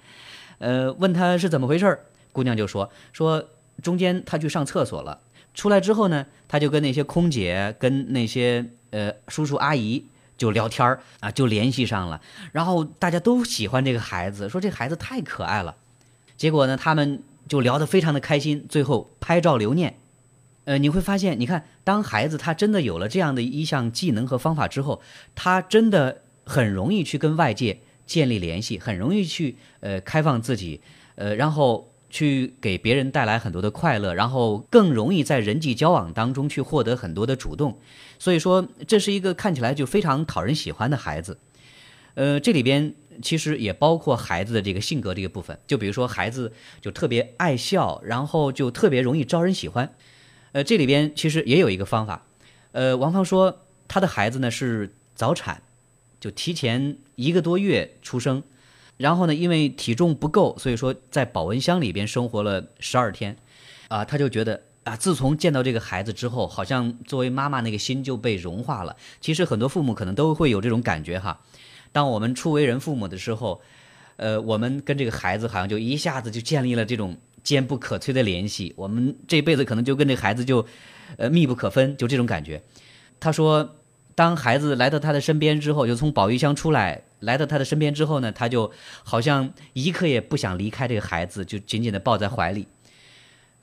[0.59, 3.43] 呃，问她是怎么回事儿，姑娘就说说
[3.81, 5.19] 中间她去上厕所了，
[5.53, 10.05] 出来之后呢，她就跟那些空姐、跟那些呃叔叔阿姨。
[10.37, 15.75] 就聊天儿啊，就联系上了，然后大家都喜欢这个孩子，说这孩子太可爱了。
[16.35, 19.97] 结果呢，他们就聊得非常的开心，最后拍照留念。
[20.65, 25.01] 呃，你会发现，你看，当孩子他真的有了这样的一项技能和方法之后，
[25.35, 30.81] 他真的很容易去跟外界建立联系，很容易去呃开放自己，
[31.15, 37.77] 呃，然后去给别人带来很多的快乐，然后更容易在人际交往当中去获得很多的主动。
[38.23, 41.37] 所以说，这是一个看起来就非常讨人喜欢的孩子。
[42.13, 49.93] 呃，这里边其实也包括孩子的这个性格这个部分，就比如说孩子就特别爱笑，然后就特别容易招人喜欢。
[50.53, 52.25] 呃，这里边其实也有一个方法。
[52.71, 53.59] 呃，王芳说
[53.89, 55.61] 她的孩子呢是早产。
[56.21, 58.41] 就提前一个多月出生，
[58.95, 63.35] 然后呢，因为体重不够，所以说在保温箱里边生活了十二天，
[63.89, 68.95] 啊，他就觉得啊，自从见到这个孩子之后，好像作为妈妈那个心就被融化了。
[69.21, 71.39] 其实很多父母可能都会有这种感觉哈。
[71.91, 73.61] 当我们初为人父母的时候，
[74.17, 80.65] 呃，我们跟这个孩子好像就一下子就建立了这种坚不可摧的联系，我们这辈子可能就跟这孩子就，
[81.17, 82.61] 呃，密不可分，就这种感觉。
[83.19, 83.75] 他说。
[84.15, 88.71] 当孩子来到他的身边之后，就从保育箱出来，来到他的身边之后呢，他就
[89.03, 92.67] 好像一刻也不想离开这个孩子，就紧紧地抱在怀里。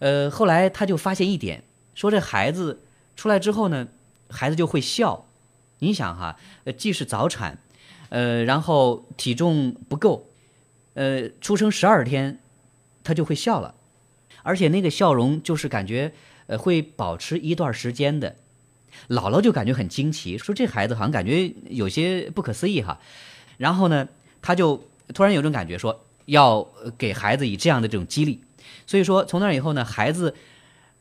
[0.00, 1.62] 呃，后来他就发现一点，
[1.94, 2.82] 说这孩子
[3.14, 3.86] 出来之后呢，
[4.28, 5.26] 孩子就会笑。
[5.78, 7.56] 你想哈，呃，既是早产，
[8.10, 10.26] 呃，然后体重不够，
[10.92, 12.38] 呃，出生十二天，
[13.02, 13.74] 他就会笑了，
[14.42, 16.12] 而且那个笑容就是感觉
[16.48, 18.36] 呃会保持一段时间的。
[19.08, 23.00] 姥姥就感觉很惊奇，说这孩子好像感觉有些不可思议哈。
[23.56, 24.08] 然后呢，
[24.42, 24.82] 他就
[25.14, 26.66] 突然有种感觉，说要
[26.98, 28.40] 给孩子以这样的这种激励。
[28.90, 30.34] 所以说从那以后呢，孩子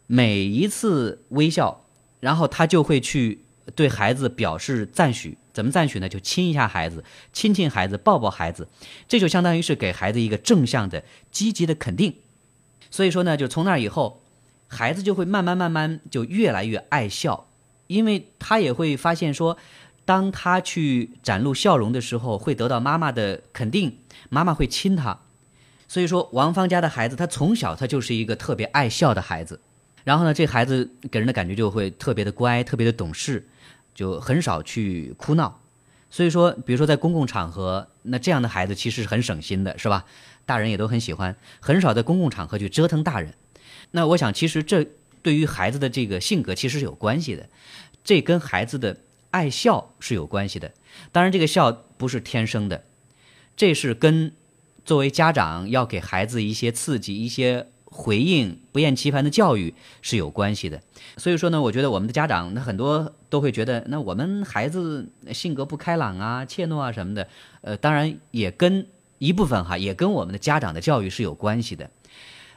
[0.06, 1.86] 每一次微笑，
[2.20, 5.40] 然后他就会去对孩子表示赞许。
[5.54, 6.08] 怎么赞许呢？
[6.08, 8.68] 就亲一下孩子，亲亲孩子，抱抱孩子，
[9.08, 12.14] 这就相当于是给孩子一个正向的、积极的肯定。
[12.92, 14.22] 所以说呢，就从那以后，
[14.68, 17.48] 孩子就会慢慢慢慢就越来越爱笑。
[17.88, 19.58] 因为他也会发现说，
[20.06, 23.98] 当他去展露笑容的时候，会得到妈妈的肯定，
[24.30, 25.22] 妈妈会亲他。
[25.90, 29.60] 所以说，王芳家的孩子，他从小他就是一个特别爱笑的孩子。
[30.06, 33.46] 然后呢，这孩子给人的感觉就会特别的乖，特别的懂事，
[33.94, 35.60] 就很少去哭闹。
[36.10, 40.06] 所以说，比如说在公共场合，那这样的孩子其实是很省心的，是吧？
[40.46, 43.34] 大人也都很喜欢，很少在公共场合去折腾大人。
[43.92, 44.88] 那我想，其实这。
[45.22, 47.50] 对于孩子的这个性格其实是有关系的，
[48.06, 48.96] 这跟孩子的
[49.32, 50.72] 爱笑是有关系的。
[51.12, 52.86] 当然，这个笑不是天生的，
[53.58, 54.32] 这是跟
[54.90, 60.82] 作为家长要给孩子一些刺激、一些回应、不厌其烦的教育是有关系的。
[61.16, 67.28] 所以说呢，我觉得我们的家长那很多都会觉得，那我们孩子性格不开朗啊、怯懦啊什么的，
[67.62, 68.88] 呃，当然也跟
[69.20, 71.92] 一部分哈，也跟我们的家长的教育是有关系的。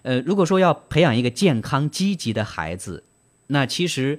[0.00, 3.04] 呃，如果说要培养一个健康积极的孩子，
[3.48, 4.18] 那其实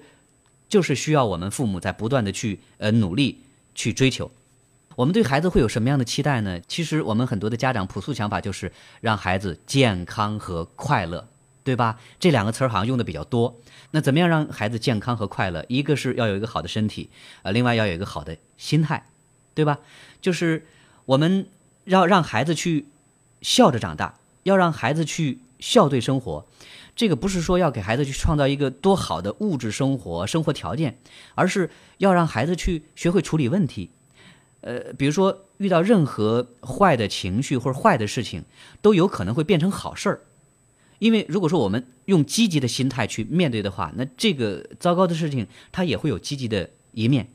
[0.69, 3.41] 就是需要我们父母在不断的去呃努力
[3.73, 4.29] 去追求。
[4.95, 6.59] 我们对孩子会有什么样的期待呢？
[6.67, 11.27] 其实我们很多的家长朴素想法就是让孩子健康和快乐，
[11.63, 11.99] 对吧？
[12.19, 13.59] 这两个词儿好像用的比较多。
[13.91, 15.65] 那怎么样让孩子健康和快乐？
[15.67, 17.09] 一个是要有一个好的身体，
[17.41, 19.07] 呃，另外要有一个好的心态，
[19.53, 19.79] 对吧？
[20.21, 20.65] 就是
[21.05, 21.47] 我们
[21.85, 22.87] 要让孩子去
[23.41, 25.39] 笑着长大，要让孩子去。
[25.59, 26.45] 笑对生活，
[26.93, 30.99] 这个不是说要给孩子去创造一个多好的物质生活生活条件，
[31.35, 33.89] 而是要让孩子去学会处理问题。
[34.63, 38.43] 呃，比如说遇到任何坏的情绪或者坏的事情，
[38.81, 40.21] 都有可能会变成好事儿。
[40.99, 47.27] 因为如果说我们用积极的心态去面对的话，那这个糟糕的事情它也会有积极的一面。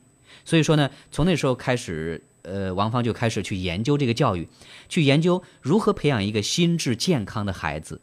[0.45, 4.49] 所以说呢，从那时候开始，呃，王芳就开始去研究这个教育，
[4.89, 8.01] 去研究如何培养一个心智健康的孩子。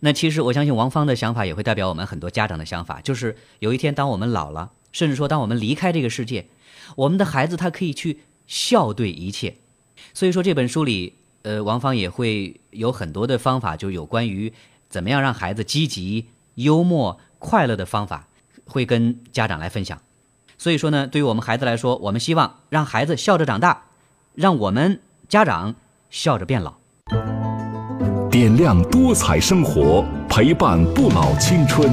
[0.00, 6.46] 那其实我相信王芳的想法也会代表我们很多家长的想法，就是有一天当我们老了，甚至说当我们离开这个世界，
[6.96, 9.56] 我们的孩子他可以去笑对一切。
[10.12, 14.52] 所以说这本书里，呃，王芳也会有很多的方法，就有关于
[14.88, 18.28] 怎么样让孩子积极、幽默、快乐的方法，
[18.66, 20.00] 会跟家长来分享。
[20.58, 23.84] 所以说呢，对于我们孩子来说，我们希望让孩子笑着长大，
[24.34, 25.74] 让我们家长
[26.10, 26.74] 笑着变老。
[28.30, 31.92] 点亮多彩生活，陪伴不老青春。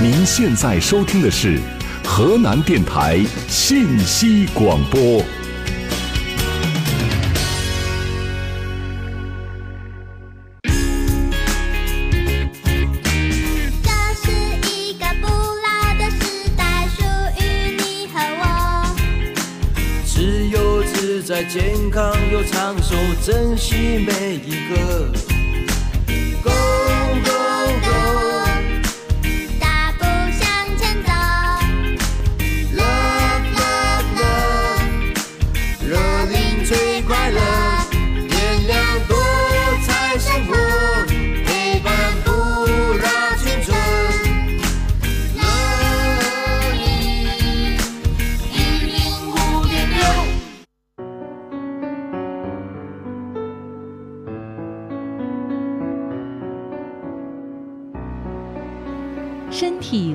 [0.00, 1.60] 您现在收听的是
[2.04, 5.22] 河南电台信息广播。
[21.48, 23.74] 健康又长寿，珍惜
[24.06, 25.31] 每一个。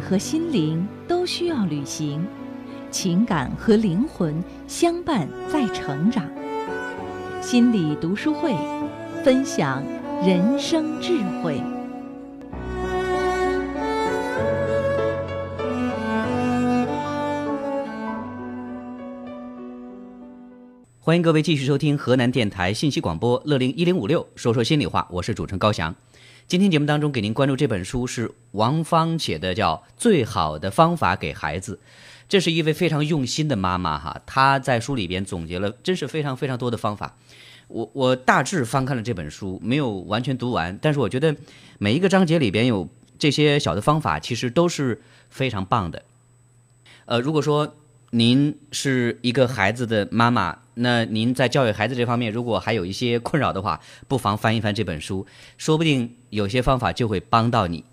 [0.07, 2.25] 和心灵都需要旅行，
[2.89, 6.25] 情感和灵魂相伴在成长。
[7.41, 8.55] 心理读书会，
[9.21, 9.83] 分享
[10.25, 11.61] 人生智慧。
[21.01, 25.93] 欢迎各位继续收听河南电台信息广播乐龄一零五六，说说心里话，我是主持人高翔。
[26.47, 31.75] 今天节目当中给您关注这本书是王芳写的，叫《最好的方法给孩子》。
[32.29, 37.17] 这是一位非常用心的妈妈哈，她在书里边总结了，真是非常非常多的方法。
[37.67, 41.35] 我我大致翻看了这本书，没有完全读完，但是我觉得
[41.79, 42.87] 每一个章节里边有
[43.19, 46.05] 这些小的方法，其实都是非常棒的。
[47.07, 47.75] 呃，如果说
[48.11, 57.83] 您是一个孩子的妈妈，那您在教育孩子这方面如果还有一些困扰的话，不妨翻一翻这本书，说不定有些方法就会帮到你。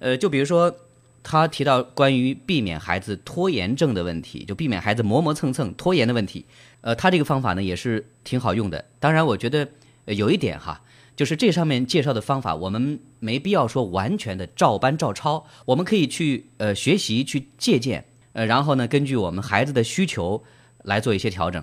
[0.00, 0.74] 呃，就比如说
[1.22, 6.44] 他提到关于避免孩子拖延症的问题，就避免孩子磨磨蹭蹭、拖延的问题。
[6.80, 8.84] 呃，他这个方法呢也是挺好用的。
[8.98, 9.68] 当然，我觉得
[10.06, 10.82] 有一点哈，
[11.14, 18.04] 就是这上面介绍的方法，我们没必要说完全的照搬照抄，我们可以去呃学习、去借鉴。
[18.32, 20.42] 呃，然后呢，根据我们孩子的需求
[20.82, 21.62] 来做一些调整。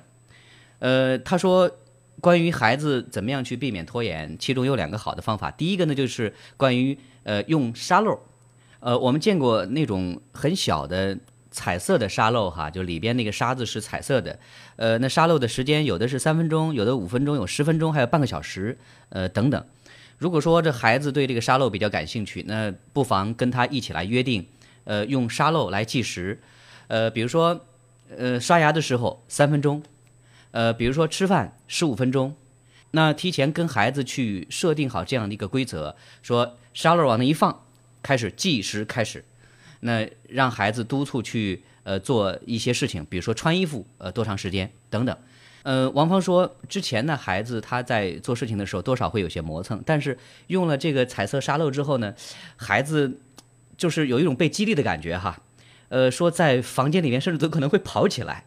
[0.80, 1.70] 呃，他说，
[2.22, 5.52] 关于孩子怎么样去避免拖延，其中有两个好的方法。
[5.52, 8.20] 第一个呢，就是关于呃用沙漏。
[8.80, 11.18] 呃，我们见过那种很小的
[11.52, 14.40] 彩色的沙漏哈，就里边那个沙子是彩色的。
[14.78, 18.78] 呃，那沙漏的时间有的是三分钟，有的五分钟，有十分钟，还有半个小时，
[19.10, 19.66] 呃等等。
[20.18, 24.46] 如果说这孩子对这个沙漏比较感兴趣，那不妨跟他一起来约定，
[24.86, 26.40] 呃，用沙漏来计时。
[26.90, 27.66] 呃，比如说，
[28.18, 29.84] 呃，刷牙的时候三分钟，
[30.50, 32.36] 呃，比如说吃饭十五分钟，
[32.92, 37.64] 那提前跟孩子去设定好这样的一个规则，说沙漏往那一放，
[38.02, 39.24] 开始计时开始，
[39.82, 45.16] 那让孩子督促去呃做一些事情，比如说穿衣服，呃，多长时间等等。
[45.62, 52.16] 呃，王芳说，之前呢，孩子他在做事情的时候多少会有些磨蹭，但是用了这个彩色沙漏之后呢，
[52.56, 53.20] 孩子
[53.78, 55.40] 就是有一种被激励的感觉哈。
[55.90, 58.46] 呃，说在房间里面甚至都可能会跑起来，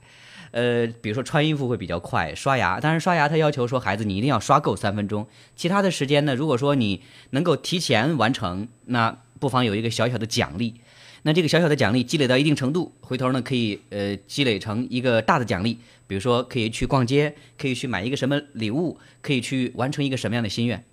[0.52, 5.26] 呃，比如说穿衣服会比较快，刷牙，当然刷牙他要求说孩子你一定要刷够三分钟，
[5.56, 10.74] 其他的时间呢，如果说你能够提前完成，那不妨有一个小小的奖励，
[11.22, 20.84] 那这个小小的奖励积累到一定程度，回头呢可以呃积累成一个大的奖励，比如说可以去逛街，可以去买一个什么礼物，可以去完成一个什么样的心愿，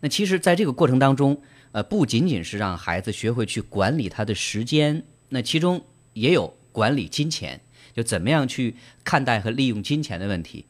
[0.00, 1.40] 那其实在这个过程当中，
[1.72, 5.82] 呃，不仅仅是让孩子学会去管理他的时间，那其中。
[6.16, 7.60] 也有管理金钱，
[7.94, 8.74] 就怎么样去
[9.04, 10.64] 看待和利用金钱的问题，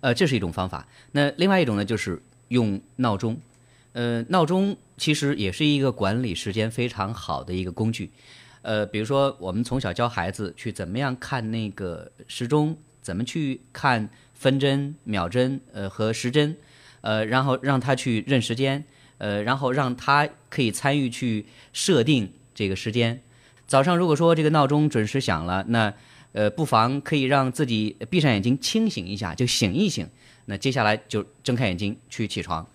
[0.00, 0.86] 呃，这是一种方法。
[1.12, 3.36] 那另外一种呢，就是用闹钟，
[3.92, 8.10] 呃，闹钟其实也是一个管理时间非常好的一个工具。
[8.62, 16.56] 呃，比如说我们从小教孩子去怎么样看那个时钟，怎么去看分针、秒针，呃和时针，
[17.00, 18.84] 呃，然后让他去认时间，
[19.18, 23.22] 呃，然后让他可以参与去设定这个时间。
[23.70, 25.94] 早上如果说这个闹钟准时响了，那
[26.32, 30.08] 呃不妨可以让自己闭上眼睛清醒一下，就醒一醒。
[30.46, 32.68] 那接下来就睁开眼睛去起床。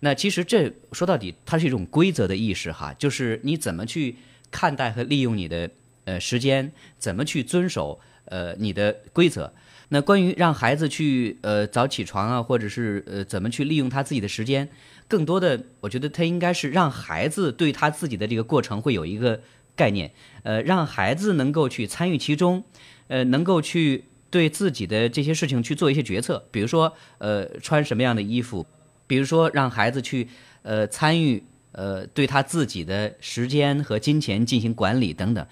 [0.00, 4.16] 那其实这说到底，它是一种规则的意识哈，就是你怎么去
[4.50, 5.70] 看待和利用你的
[6.06, 9.52] 呃时间，怎么去遵守呃你的规则。
[9.90, 14.68] 那关于让孩子去呃早起床啊，或者是呃怎么去利用他自己的时间，
[15.06, 19.40] 更多的我觉得他应该是让孩子对他自己的这个过程会有一个。
[19.74, 22.62] 概念，呃，让孩子能够去参与其中，
[23.08, 28.66] 呃，能够去对自己的这些事情去做一些决策，比如说，呃，穿什么样的衣服，
[29.06, 30.28] 比如说让孩子去，
[30.62, 35.46] 呃，参与，呃，对他自己的时间和金钱进行管理等等，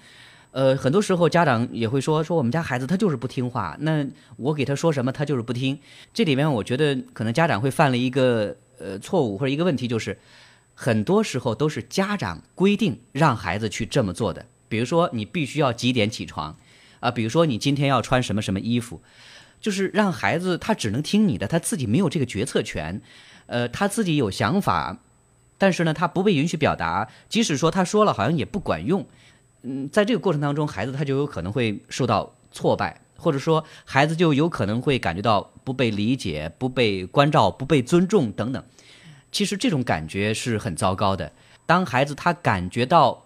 [0.51, 4.05] 呃，很多时候家长也会说，说我们家孩子他就是不听话，那
[4.37, 5.79] 我给他说什么他就是不听，
[6.13, 10.17] 这里面我觉得可能家长会犯了一个呃错误或者一个问题就是。
[10.83, 16.57] 很多时候都是家长规定让孩子去这么做的，比如说你必须要几点起床，
[16.99, 18.99] 啊，比如说你今天要穿什么什么衣服，
[19.59, 22.99] 就是让孩子他只能听你的，他自己没有这个决策权，
[23.45, 24.97] 呃，他自己有想法，
[25.59, 29.05] 但是呢，他不被允许表达，即使说他说了，好像也不管用，
[29.61, 38.63] 嗯，在这个过程当中，孩子他就有可能会受到挫败，或者说孩子就有可能会感觉到不被理解、不被关照、不被尊重等等。
[39.31, 41.31] 其实这种感觉是很糟糕的。
[41.65, 43.25] 当孩子他感觉到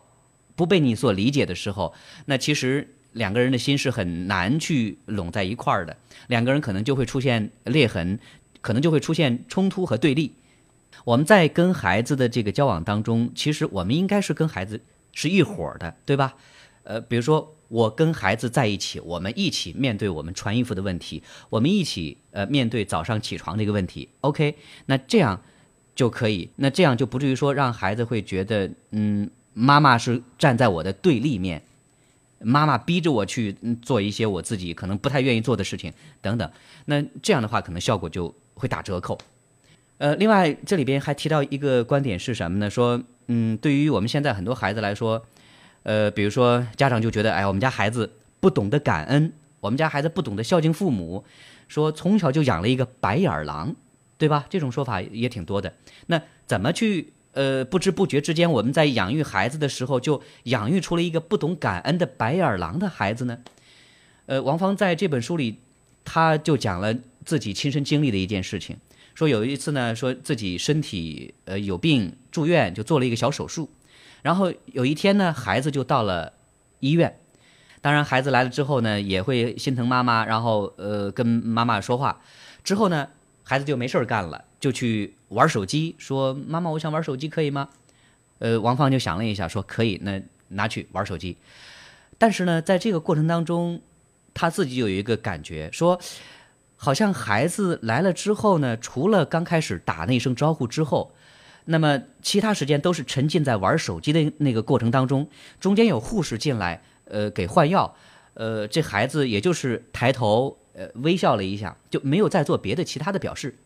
[0.55, 1.93] 不被你所理解的时候，
[2.25, 5.97] 那其实两个人的心是很难去拢在一块儿的。
[6.27, 8.19] 两个人可能就会出现裂痕，
[8.61, 10.33] 可能就会出现冲突和对立。
[11.03, 14.81] 我们在跟孩子的这个交往当中，其实我们应该是跟孩子
[15.11, 16.35] 是一伙儿的，对吧？
[16.83, 24.07] 呃，比如说我跟孩子在一起，我们一起面对我们穿衣服的问题，我们一起呃面对早上起床这个问题。
[24.21, 25.41] OK，那这样
[25.95, 31.61] 就可以，那这样就不至于说让孩子会觉得，嗯，妈妈是站在我的对立面，
[32.39, 36.51] 妈妈逼着我去做一些我自己可能不太愿意做的事情等等。
[36.85, 39.17] 那这样的话，可能效果就会打折扣。
[39.97, 42.69] 呃，另外这里边还提到一个观点是什么呢？
[42.69, 45.25] 说，嗯，对于我们现在很多孩子来说，
[45.83, 49.31] 呃，比如说家长就觉得，哎，我们家孩子不懂得感恩，
[49.61, 51.23] 我们家孩子不懂得孝敬父母，
[51.69, 53.73] 说从小就养了一个白眼狼，
[54.17, 54.45] 对吧？
[54.49, 55.73] 这种说法也挺多的。
[56.07, 63.39] 那怎么去，呃，不知不觉之间，我们在养育孩子的时候，就养育出了一个不懂感恩的白眼狼的孩子呢？
[64.27, 65.59] 呃，王芳在这本书里，
[66.03, 68.77] 他就讲了自己亲身经历的一件事情。
[69.13, 73.69] 说有一次呢，说自己身体呃有病住院，就做了一个小手术。
[74.21, 76.33] 然后有一天呢，孩子就到了
[76.79, 77.19] 医院。
[77.81, 82.19] 当然，孩子来了之后呢，也会心疼妈妈，然后呃跟妈妈说话。
[82.63, 83.09] 之后呢，
[83.45, 87.69] 孩子就没事儿干了，就去玩手机，说：“妈妈，我想玩手机，可以吗？”
[88.39, 91.37] 呃，王芳就想了一下，说：“可以，那拿去玩手机。”
[92.19, 93.79] 但是呢，在这个过程当中，
[94.33, 95.97] 他自己有一个感觉，说。
[96.77, 101.09] 好像孩子来了之后呢，除了刚开始打那声招呼之后，
[101.63, 105.27] 那么其他时间都是沉浸在玩手机的那个过程当中。
[105.57, 107.95] 中间有护士进来，呃，给换药，
[108.33, 113.57] 呃，这孩子也就是抬头，呃，微笑了一下，就没有再做别的其他的表示。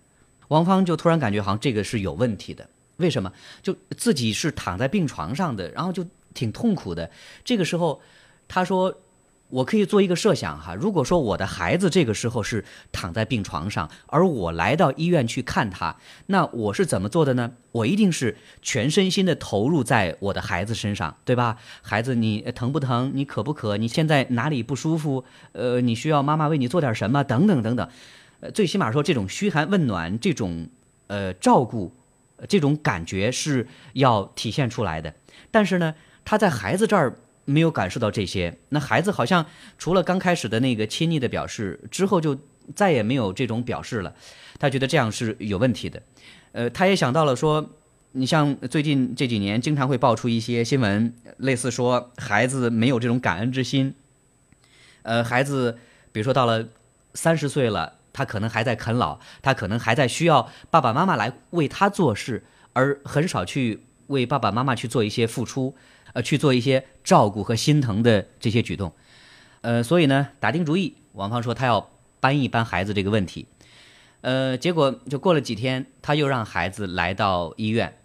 [0.47, 3.33] 王芳就突然感觉好像这个是有问题的，为什么？
[3.61, 7.11] 就自己是躺在病床上的，然后就挺痛苦的。
[7.43, 8.01] 这个时候，
[8.47, 8.95] 他说。
[9.49, 15.95] 我可以做一个设想哈，如果说我的孩子这个时候是躺在病床上，而我来到医院去看他，
[16.27, 17.51] 那我是怎么做的呢？
[17.71, 21.57] 我一定是全身心的投入在我的孩子身上，对吧？
[21.81, 23.11] 孩子，你疼不疼？
[23.15, 23.75] 你渴不渴？
[23.77, 25.25] 你现在哪里不舒服？
[25.53, 27.23] 呃，你需要妈妈为你做点什么？
[27.23, 27.89] 等等等等。
[28.41, 30.69] 呃，最起码说这种嘘寒问暖，这种
[31.07, 31.91] 呃照顾，
[32.47, 35.15] 这种感觉是要体现出来的。
[35.49, 37.17] 但是呢，他在孩子这儿。
[37.49, 39.43] 没有感受到这些，那孩子好像
[39.79, 42.37] 除了刚开始的那个亲昵的表示之后，就
[42.75, 44.13] 再也没有这种表示了。
[44.59, 45.99] 他觉得这样是有问题的。
[46.51, 47.67] 呃，他也想到了说，
[48.11, 53.95] 你像最近这几年经常会爆出一些新闻，类似说孩子没有这种感恩之心。
[55.01, 55.79] 呃，孩子
[56.11, 56.67] 比如说到了
[57.15, 62.43] 三十岁了，他可能还在啃老，他可能还在需要爸爸妈妈来为他做事，
[62.73, 65.75] 而很少去为爸爸妈妈去做一些付出。
[66.13, 68.91] 呃，去做一些照顾和心疼的这些举动，
[69.61, 71.89] 呃，所以呢，打定主意，王芳说她要
[72.19, 73.45] 搬一搬孩子这个问题，
[74.21, 77.97] 呃，结果就过了几天，她又让孩子来到医院，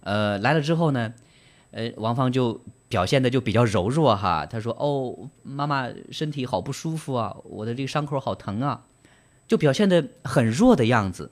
[0.00, 1.14] 呃，来了之后呢，
[1.70, 8.84] 呃，王芳就表现的就比较柔弱哈，她说：“哦，妈妈身体好不舒服啊，我的这个伤口好疼啊，
[9.48, 11.30] 就表现的很弱的样子。”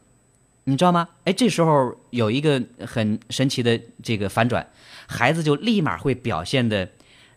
[0.70, 1.08] 你知道吗？
[1.24, 4.64] 哎，这时候有一个很神奇的这个反转，
[5.08, 6.88] 孩子就立马会表现的，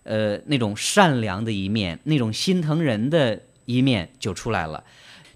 [0.04, 4.84] 呃，那种善良的一面，那种心疼人的一面就出来了，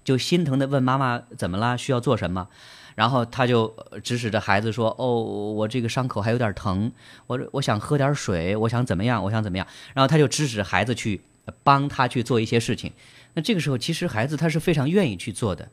[0.04, 2.46] 就心疼的问妈妈怎么了，需要做什么，
[2.94, 3.74] 然后他就
[4.04, 6.92] 指使着孩子说：“哦，我这个伤口还有点疼，
[7.26, 11.20] 我我想喝点水，我想怎么样，我想怎么样。”然后他就指使孩子去
[11.64, 12.92] 帮他去做一些事情。
[13.34, 15.68] 那这个时候，其实孩子他是非常愿意去做的。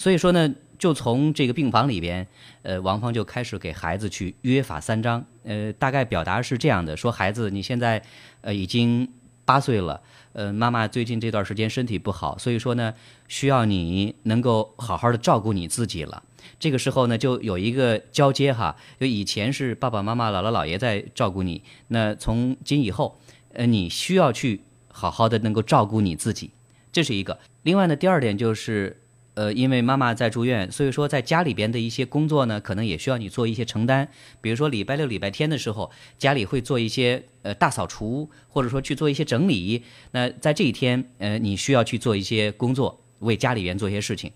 [0.00, 2.26] 所以说呢，就从这个病房里边，
[2.62, 8.02] 呃，王芳就开始给孩子去约法三章，呃，大概表达是这样的：说孩子，你现在
[8.40, 9.06] 呃已经
[9.44, 10.00] 八岁了，
[10.32, 12.94] 呃，妈妈最近这段时间身体不好，所以说呢，
[13.28, 16.22] 需要你能够好好的照顾你自己了。
[16.58, 23.20] 这个时候呢，就有一个交接哈，就以前是爸爸妈妈、姥姥姥爷在照顾你，那从今以后，
[23.52, 26.52] 呃，你需要去好好的能够照顾你自己，
[26.90, 27.38] 这是一个。
[27.64, 28.96] 另外呢，第二点就是。
[29.34, 34.08] 呃，因为妈妈在住院，所以说在家里边的一些工作呢，可能也需要你做一些承担。
[34.40, 39.82] 比如说礼拜六、礼拜天的时候，家里会做一些呃大扫除，或者说去做一些整理。
[40.10, 44.32] 那在这一天，呃，你需要去做一些工作，为家里边做一些事情。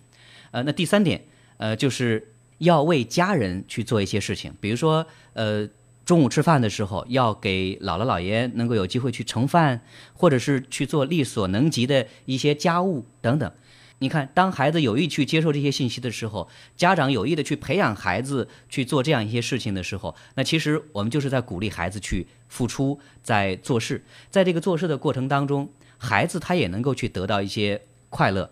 [0.53, 1.21] 呃，那第三点，
[1.57, 4.55] 呃，就是要为家人去做一些事情。
[4.61, 5.69] 比如说，呃，
[6.05, 9.81] 中午吃饭的时候，要给姥姥姥爷能够有机会去盛饭，
[10.13, 13.53] 或者是去做力所能及的一些家务等等。
[14.01, 24.05] 你看，当孩子有意去接受这些信息的时候，家长有意的去培养孩子去做这样一些事情的时候，那其实我们就是在鼓励孩子去付出，在做事。
[24.31, 27.81] 在这个做事的过程当中，孩子他也能够去得到一些
[28.11, 28.51] 快乐，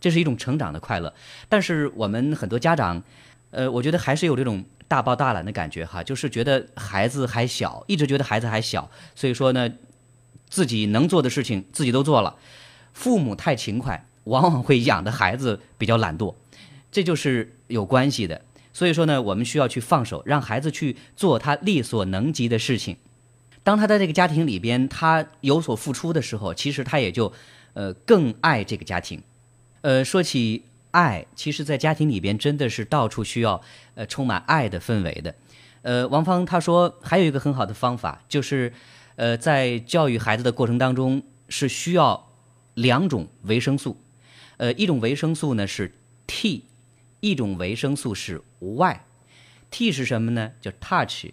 [0.00, 1.12] 这是一种成长的快乐。
[1.48, 3.02] 但是我们很多家长，
[3.50, 9.68] 呃，我觉得还是有这种大包大揽的感觉哈，就是觉得孩子还小，一直觉得孩子还小，所以说呢，
[10.48, 12.36] 自己能做的事情自己都做了。
[12.92, 16.34] 父母太勤快，往往会养的孩子比较懒惰，
[16.90, 18.42] 这就是有关系的。
[18.72, 22.96] 所以说呢，我们需要去放手，让孩子去做他力所能及的事情。
[23.62, 27.32] 当他在这个家庭里边，他有所付出的时候，其实他也就，
[27.74, 29.22] 呃，更爱这个家庭。
[29.82, 33.60] 呃，说起爱，其实，在家庭里边真的是到处需要，
[33.94, 35.34] 呃，充满爱的氛围的。
[35.82, 38.72] 呃，王芳他说还有一个很好的方法，就是，
[39.16, 42.28] 呃，在教育孩子的过程当中是需要
[42.74, 43.96] 两种维生素，
[44.62, 45.90] 呃，一种维生素呢是
[46.28, 46.66] T，
[47.18, 49.04] 一种维生素是 Y。
[49.72, 50.52] T 是什么呢？
[50.60, 51.32] 叫 touch，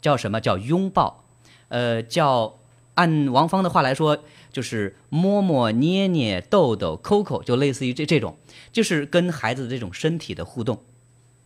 [0.00, 1.24] 叫什么叫拥抱？
[1.70, 2.60] 呃，叫
[2.94, 4.22] 按王芳的话来说，
[4.52, 8.38] 就是摸摸、捏捏、逗逗、抠抠，就类似于这这种，
[8.70, 10.80] 就是跟孩子的这种身体的互动。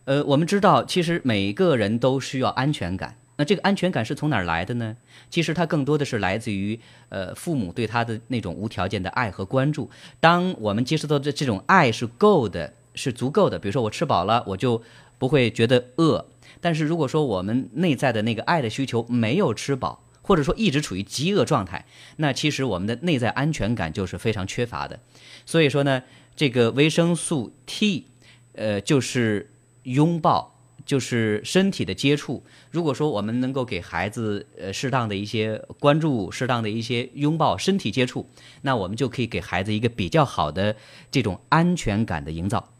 [0.05, 3.17] 呃，我们知道，其实每个人都需要安全感。
[3.35, 4.95] 那这个安全感是从哪儿来的呢？
[5.29, 6.79] 其实它更多的是来自于
[7.09, 9.89] 呃父母对他的那种无条件的爱和关注。
[10.19, 14.81] 当我们接受到这这种爱是够的，是足够的，比如说我吃饱了，我就
[15.17, 16.25] 不会觉得饿。
[16.61, 21.85] 但是如果说我们内在的那个爱的需求没有吃饱，或者说一直处于饥饿状态，
[22.17, 24.99] 那其实我们的内在安全感就是非常缺乏的。
[25.45, 26.03] 所以说呢，
[26.35, 28.05] 这个维生素 T，
[28.53, 29.49] 呃，就是
[29.83, 30.52] 拥抱，
[30.85, 32.43] 就是身体的接触。
[32.71, 38.29] 如果说我们能够给孩子呃适当的一些关注，适当的一些拥抱、身体接触，
[38.61, 40.75] 那我们就可以给孩子一个比较好的
[41.11, 42.73] 这种安全感的营造。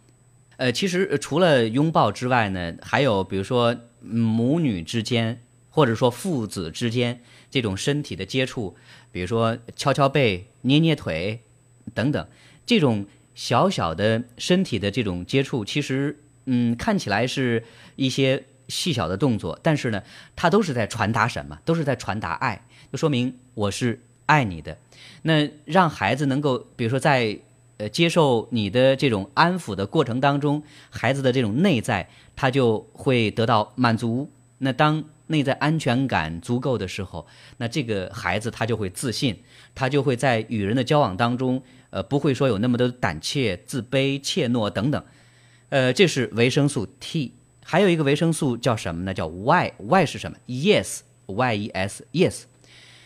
[0.57, 8.75] 呃，其实除了拥抱之外呢，还有比如说母女之间，或者说父子之间这种身体的接触，
[9.11, 11.41] 比如说敲敲背、捏捏腿
[11.93, 12.27] 等等，
[12.65, 17.63] 这种小小的身体的这种接触，其实嗯看起来是
[17.95, 20.01] 一些细小的动作，但是呢，
[20.35, 21.59] 它都是在传达什么？
[21.65, 24.77] 都是在传达爱，就说明我是爱你的。
[25.23, 27.37] 那让孩子能够，比如说在
[27.77, 34.29] 呃接受你的这种安抚的过程当中，孩子的这种内在他就会得到满足。
[34.59, 37.27] 那当内在安全感足够的时候，
[37.57, 39.37] 那这个孩子他就会自信，
[39.75, 45.03] 他就会在与人的交往当中，呃，不会说有那么多胆怯、自卑、怯懦等等。
[45.73, 47.33] 呃，这是维生素 T，
[47.65, 49.11] 还有一个维生素叫什么呢？
[49.11, 52.43] 叫 Y，Y 是什么？Yes，Y E S Yes。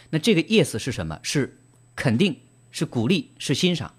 [0.09, 1.17] 那这个 Yes 是什么？
[1.23, 1.57] 是
[1.95, 2.35] 肯定，
[2.69, 3.93] 是鼓励，是欣赏。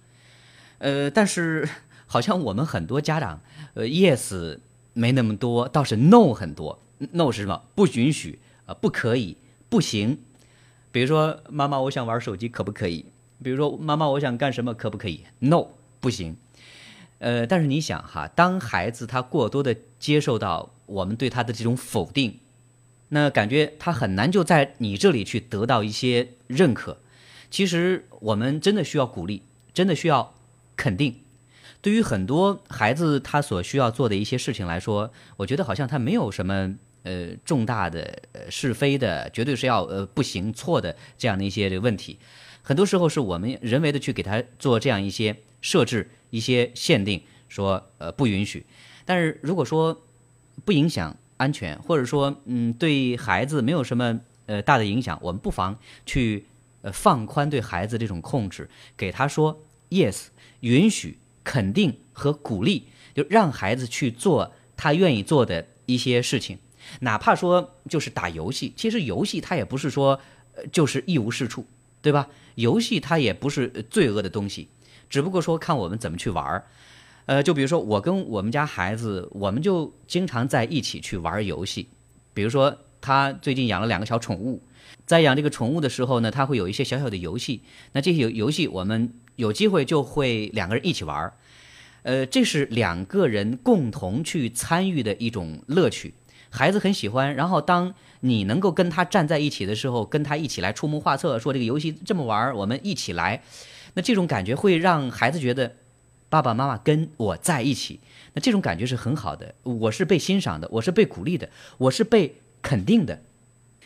[0.77, 1.67] 呃，但是
[2.05, 3.41] 好像我们很多家长，
[3.73, 4.59] 呃，yes
[4.93, 6.79] 没那么多，倒是 no 很多。
[7.13, 7.63] no 是什么？
[7.75, 9.39] 不允许啊、不可以，
[9.71, 10.19] 不行。
[10.93, 13.07] 比如说，妈妈，我想玩手机，可不可以？
[13.43, 15.69] 比如说，妈妈，我想干什么，可不可以？no，
[16.01, 16.37] 不行。
[17.19, 22.39] 呃，但是你想哈，当孩子他过多的接受到我们对他的这种否定，
[23.09, 26.99] 那感觉他很难就在你这里去得到一些认可。
[27.51, 29.43] 其实我们真的需要鼓励，
[29.73, 30.35] 真的需要
[30.77, 31.17] 肯定。
[31.81, 42.19] 对于很多孩子他所需要做的一些事情来说，我觉得好像他没有什么呃重大的呃是非的，绝对是要呃不行错的这样的一些这个问题。
[42.63, 48.65] 很多时候是我们人为的去给他做这样一些设置、一些限定，说呃不允许。
[49.05, 50.03] 但是如果说
[50.65, 56.45] 不影响安全，或者说嗯对孩子没有什么呃大的影响，我们不妨去
[56.83, 60.27] 呃放宽对孩子这种控制，给他说 yes，
[60.61, 66.59] 允许、肯定和鼓励，就让孩子去做他愿意做的一些事情，
[67.01, 70.21] 哪怕说就是打游戏，其实游戏它也不是说
[70.55, 71.65] 呃就是一无是处，
[72.03, 72.29] 对吧？
[72.57, 74.69] 游戏它也不是罪恶的东西，
[75.09, 76.65] 只不过说看我们怎么去玩儿。
[77.27, 81.89] 呃，就比如说我跟我们家孩子，我们就经常在一起去玩游戏。
[82.33, 84.63] 比如说他最近养了两个小宠物，
[85.05, 87.61] 在养这个宠物的时候呢，他会有一些小小的游戏。
[87.93, 91.35] 那这些游游戏我们有机会就会两个人一起玩儿。
[92.05, 96.15] 呃，这是两个人共同去参与的一种乐趣，
[96.49, 97.35] 孩子很喜欢。
[97.35, 103.43] 然后当你能够跟他站在一起的时候，跟他一起来出谋划策，说这个游戏这么玩儿，我们一起来，
[103.99, 105.75] 那这种感觉会让孩子觉得
[106.29, 107.99] 爸爸妈妈跟我在一起，
[108.33, 109.57] 那这种感觉是很好的。
[109.65, 113.21] 我是被欣赏的，我是被鼓励的，我是被肯定的。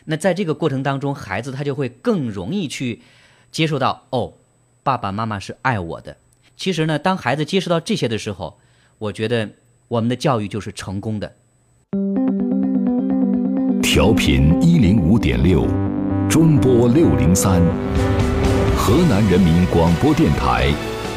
[0.05, 3.01] 那在这个过程当中，孩子他就会更容易去
[3.51, 4.35] 接受到哦，
[4.83, 6.19] 爸爸妈妈是爱我的。
[6.59, 8.59] 其实呢，当孩子接受到这些的时候，
[8.99, 9.49] 我觉得
[9.89, 11.35] 我们的教育就是成功的。
[13.83, 15.67] 调频一零五点六，
[16.29, 17.63] 中波六零三，
[18.93, 20.71] 河南人民广播电台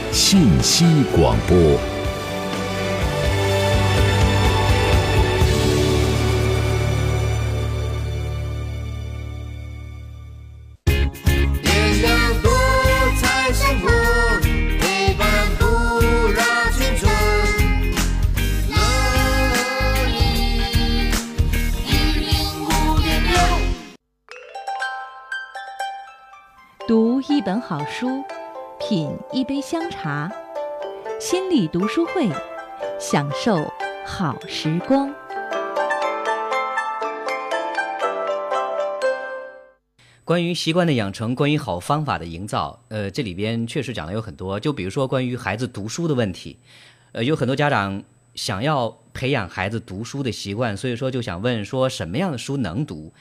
[0.10, 1.95] 信息广播。
[27.68, 28.24] 好书，
[28.80, 30.32] 品一杯香茶，
[31.20, 32.30] 心理读书会，
[33.00, 33.56] 享受
[34.06, 35.12] 好时光。
[40.24, 44.60] 关于习惯的养成，关于好方法的营造，呃，这里边确实讲的有很多。
[44.60, 46.60] 就比如说关于孩子读书的问题，
[47.14, 48.04] 呃，有很多家长
[48.36, 53.12] 想要培养孩子读书的习惯，所以说就想问说什么样的书能读？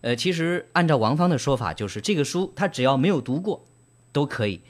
[0.00, 3.64] 呃，其实按照王芳的说法，就是这个书他只要没有读过，
[4.14, 4.62] 都可以。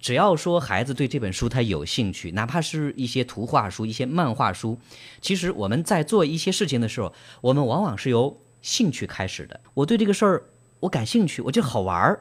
[0.00, 4.78] 只要说孩子对这本书他有兴趣，哪怕是一些图画书、一些漫画书，
[5.20, 9.60] 其实我们在做一些事情的时候，我们往往是由兴趣开始的。
[9.74, 10.44] 我对这个事儿
[10.80, 12.20] 我感兴趣，我觉得好玩儿。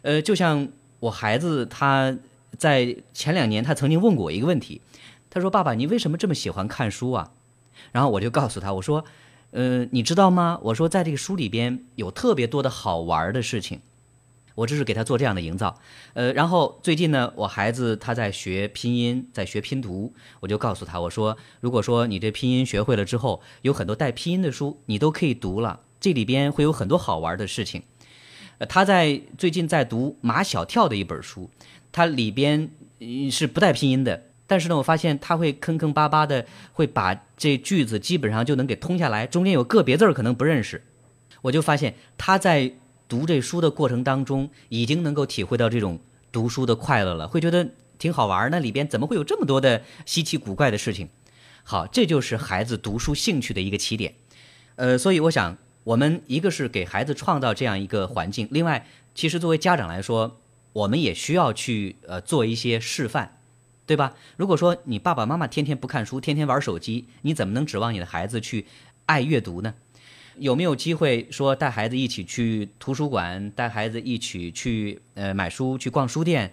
[0.00, 0.66] 呃，就像
[1.00, 2.16] 我孩子他
[2.56, 4.80] 在前两年，他曾经问过我一个问题，
[5.28, 7.32] 他说：“爸爸，你为什么这么喜欢看书啊？”
[7.92, 9.04] 然后我就告诉他，我说
[9.52, 10.58] ：“呃，你知道吗？
[10.62, 13.82] 我说在这个书里边有特别多的好玩儿的事情。”
[14.54, 15.78] 我这是给他做这样的营造，
[16.12, 27.82] 呃，然后最近呢，我孩子他在学拼音，在学拼读，我就告诉他，我说，如果说你这拼音学会了之后，有很多带拼音的书，你都可以读了，这里边会有很多好玩的事情。
[28.58, 31.48] 呃，他在最近在读马小跳的一本书，
[31.90, 32.70] 它里边
[33.30, 36.44] 是不带拼音的，但是呢，我发现他会坑坑巴巴的，
[36.74, 40.84] 会把这句子基本上就能给通下来，中间有个别字儿可能不认识，
[41.40, 42.74] 我就发现他在。
[43.12, 46.00] 读这书的过程当中，已经能够体会到这种
[46.32, 48.48] 读书的快乐了，会觉得挺好玩儿。
[48.48, 51.10] 那里边怎么会有这么多的稀奇古怪的事情？
[51.62, 54.14] 好，这就是孩子读书兴趣的一个起点。
[54.76, 60.40] 呃，所以我想，我们一个是给孩子创造这样一个环境，另外，其实作为家长来说，
[60.72, 63.40] 我们也需要去呃做一些示范，
[63.84, 64.14] 对吧？
[64.38, 68.64] 如果说你爸爸妈妈天天不看书，天天玩手机，你怎么能指望你的孩子去
[69.04, 69.74] 爱阅读呢？
[70.42, 76.52] 有没有机会说带孩子一起去图书馆，带孩子一起去呃买书，去逛书店？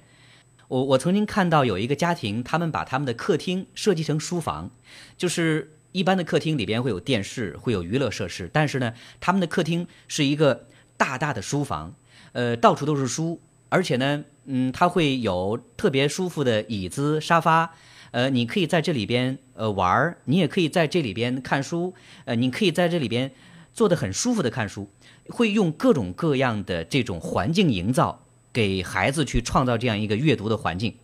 [0.67, 4.69] 我我曾经看到有一个家庭，他们把他们的客厅设计成书房，
[5.17, 11.95] 就是一般的客厅里边会有电视，会有娱乐设施，但是呢，他们的客厅是一个大大的书房，
[12.33, 17.73] 呃，到处都是书，而且呢，嗯，它会有特别舒服的椅子、沙发，
[18.11, 23.31] 呃，你可以在这里边呃玩儿，你也可以在这里边看书，呃，你可以在这里边。
[23.79, 24.89] 做的很舒服的看书，
[25.29, 30.95] 会用各种各样的这种环境营造，给孩子去创造这样一个阅读的环境。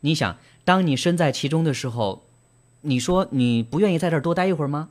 [0.00, 2.24] 你想，当你身在其中的时候，
[2.80, 4.88] 你说你不愿意在这儿多待一会儿吗？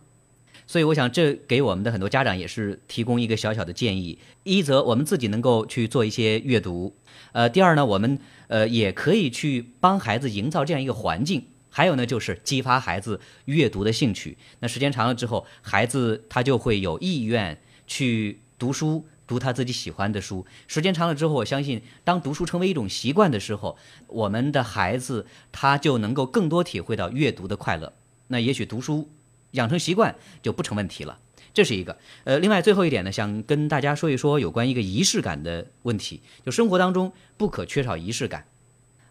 [0.67, 6.93] 所以，我想这给我们的很多家长也是提供一个小小的建议：一则我们自己能够去做一些阅读，
[7.31, 11.43] 呃，第二呢，我们呃也可以去帮孩子营造这样一个环境。
[11.77, 14.35] 还有呢，就是激发孩子阅读的兴趣。
[14.61, 20.43] 那时间长了之后，孩子他就会有意愿去读书，读他自己喜欢的书。
[20.67, 27.93] 时间长了之后，我相信，当读书成为一种习惯的时候，我们的孩子他就能够更多体会到阅读的快乐。
[28.29, 29.07] 那也许读书
[29.51, 31.19] 养成习惯就不成问题了。
[31.53, 31.95] 这是一个。
[32.23, 36.21] 呃，另外最后一点呢，想跟大家说一说有关一个仪式感的问题。
[36.43, 38.45] 就生活当中不可缺少仪式感。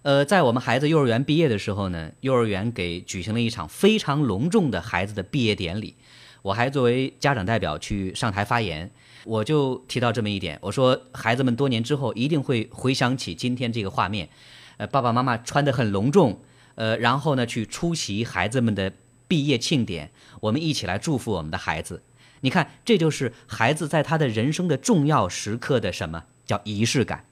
[0.06, 5.96] 呃，在我们孩子幼儿园毕业的时候呢，幼儿园给举行了一场非常隆重的孩子的毕业典礼，
[6.42, 8.88] 我还作为家长代表去上台发言，
[9.24, 14.28] 我就提到这么一点，我说孩子们多年之后一定会回想起今天这个画面，
[14.76, 16.40] 呃，爸爸妈妈穿得很隆重，
[16.76, 18.92] 呃，然后呢去出席孩子们的
[19.26, 22.00] 毕业庆典，我们一起来祝福我们的孩子。
[22.42, 26.22] 你看，这就是孩子在他的人生的重要时刻的什么？
[26.46, 27.24] 叫仪式感。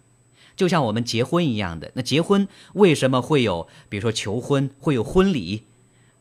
[0.57, 5.65] 就像我们结婚一样的，那结婚为什么会有，比如说求婚，会有婚礼，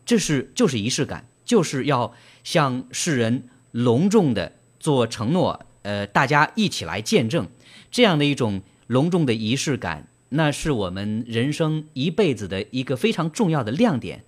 [0.05, 2.13] 这是就是仪式感，就是要
[2.43, 7.47] 向世人隆重的做承诺，呃，大家一起来见证
[7.91, 14.23] 这样的一种隆重的仪式感，那是我们人生一辈子的一个非常重要的亮点，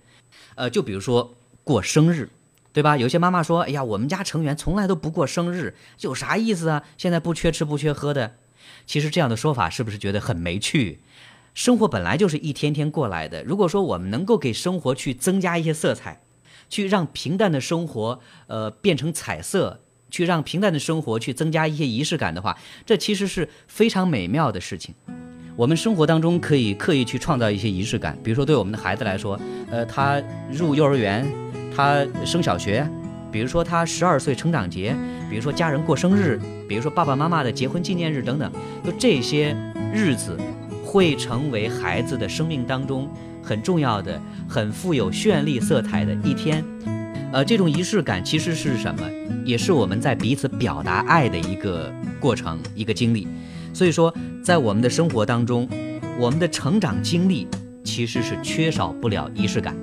[0.54, 1.34] 呃，就比如说
[1.64, 2.28] 过生日，
[2.72, 2.96] 对吧？
[2.96, 6.84] 有些妈妈说，哎呀，我们家成员从来都不过生日，有啥意思啊？
[6.96, 8.36] 现在不缺吃不缺喝的。
[8.86, 11.00] 其实这样的说法是不是觉得很没趣？
[11.54, 13.42] 生活本来就是一天天过来的。
[13.42, 16.20] 如果说我们能够给生活去增加一些色彩，
[16.68, 24.94] 去让平淡的生活呃变成彩色，去让平淡的生活去增加一些仪式感的话，这其实是非常美妙的事情。
[25.56, 29.40] 我们生活当中可以刻意去创造一些仪式感，比如说对我们的孩子来说，
[29.70, 31.26] 呃，他入幼儿园，
[31.74, 32.86] 他升小学。
[33.36, 34.96] 比如说他十二岁成长节，
[35.28, 38.50] 比如说家人过生日，比如说爸爸妈妈的结婚纪念日等等，
[38.82, 39.54] 就这些
[39.92, 40.38] 日子
[40.82, 43.06] 会成为孩子的生命当中
[43.42, 44.18] 很重要的、
[44.48, 46.64] 很富有绚丽色彩的一天。
[47.30, 49.02] 呃，这种仪式感其实是什么？
[49.44, 53.28] 也是我们在彼此表达爱的一个过程、一个经历。
[53.74, 54.10] 所以说，
[54.42, 55.68] 在我们的生活当中，
[56.18, 57.46] 我们的成长经历
[57.84, 59.76] 其实是缺少不了仪式感。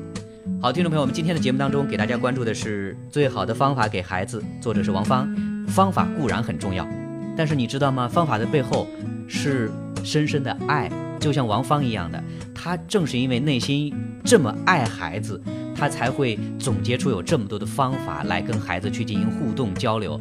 [0.64, 5.28] 好，听众朋友，我们今天的节目当中给大家关注的是最好的方法给孩子，作者是王芳。
[5.68, 6.88] 方法固然很重要，
[7.36, 8.08] 但是你知道吗？
[8.08, 8.88] 方法的背后
[9.28, 9.70] 是
[10.06, 10.90] 深深的爱，
[11.20, 12.24] 就像王芳一样的，
[12.56, 13.94] 她正是因为内心
[14.24, 15.42] 这么爱孩子，
[15.76, 20.18] 她才会总结出有这么多的方法来跟孩子去进行互动交流。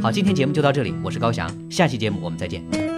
[0.00, 2.91] 好，今天节目就到这里，我是高翔，下期节目我们再见。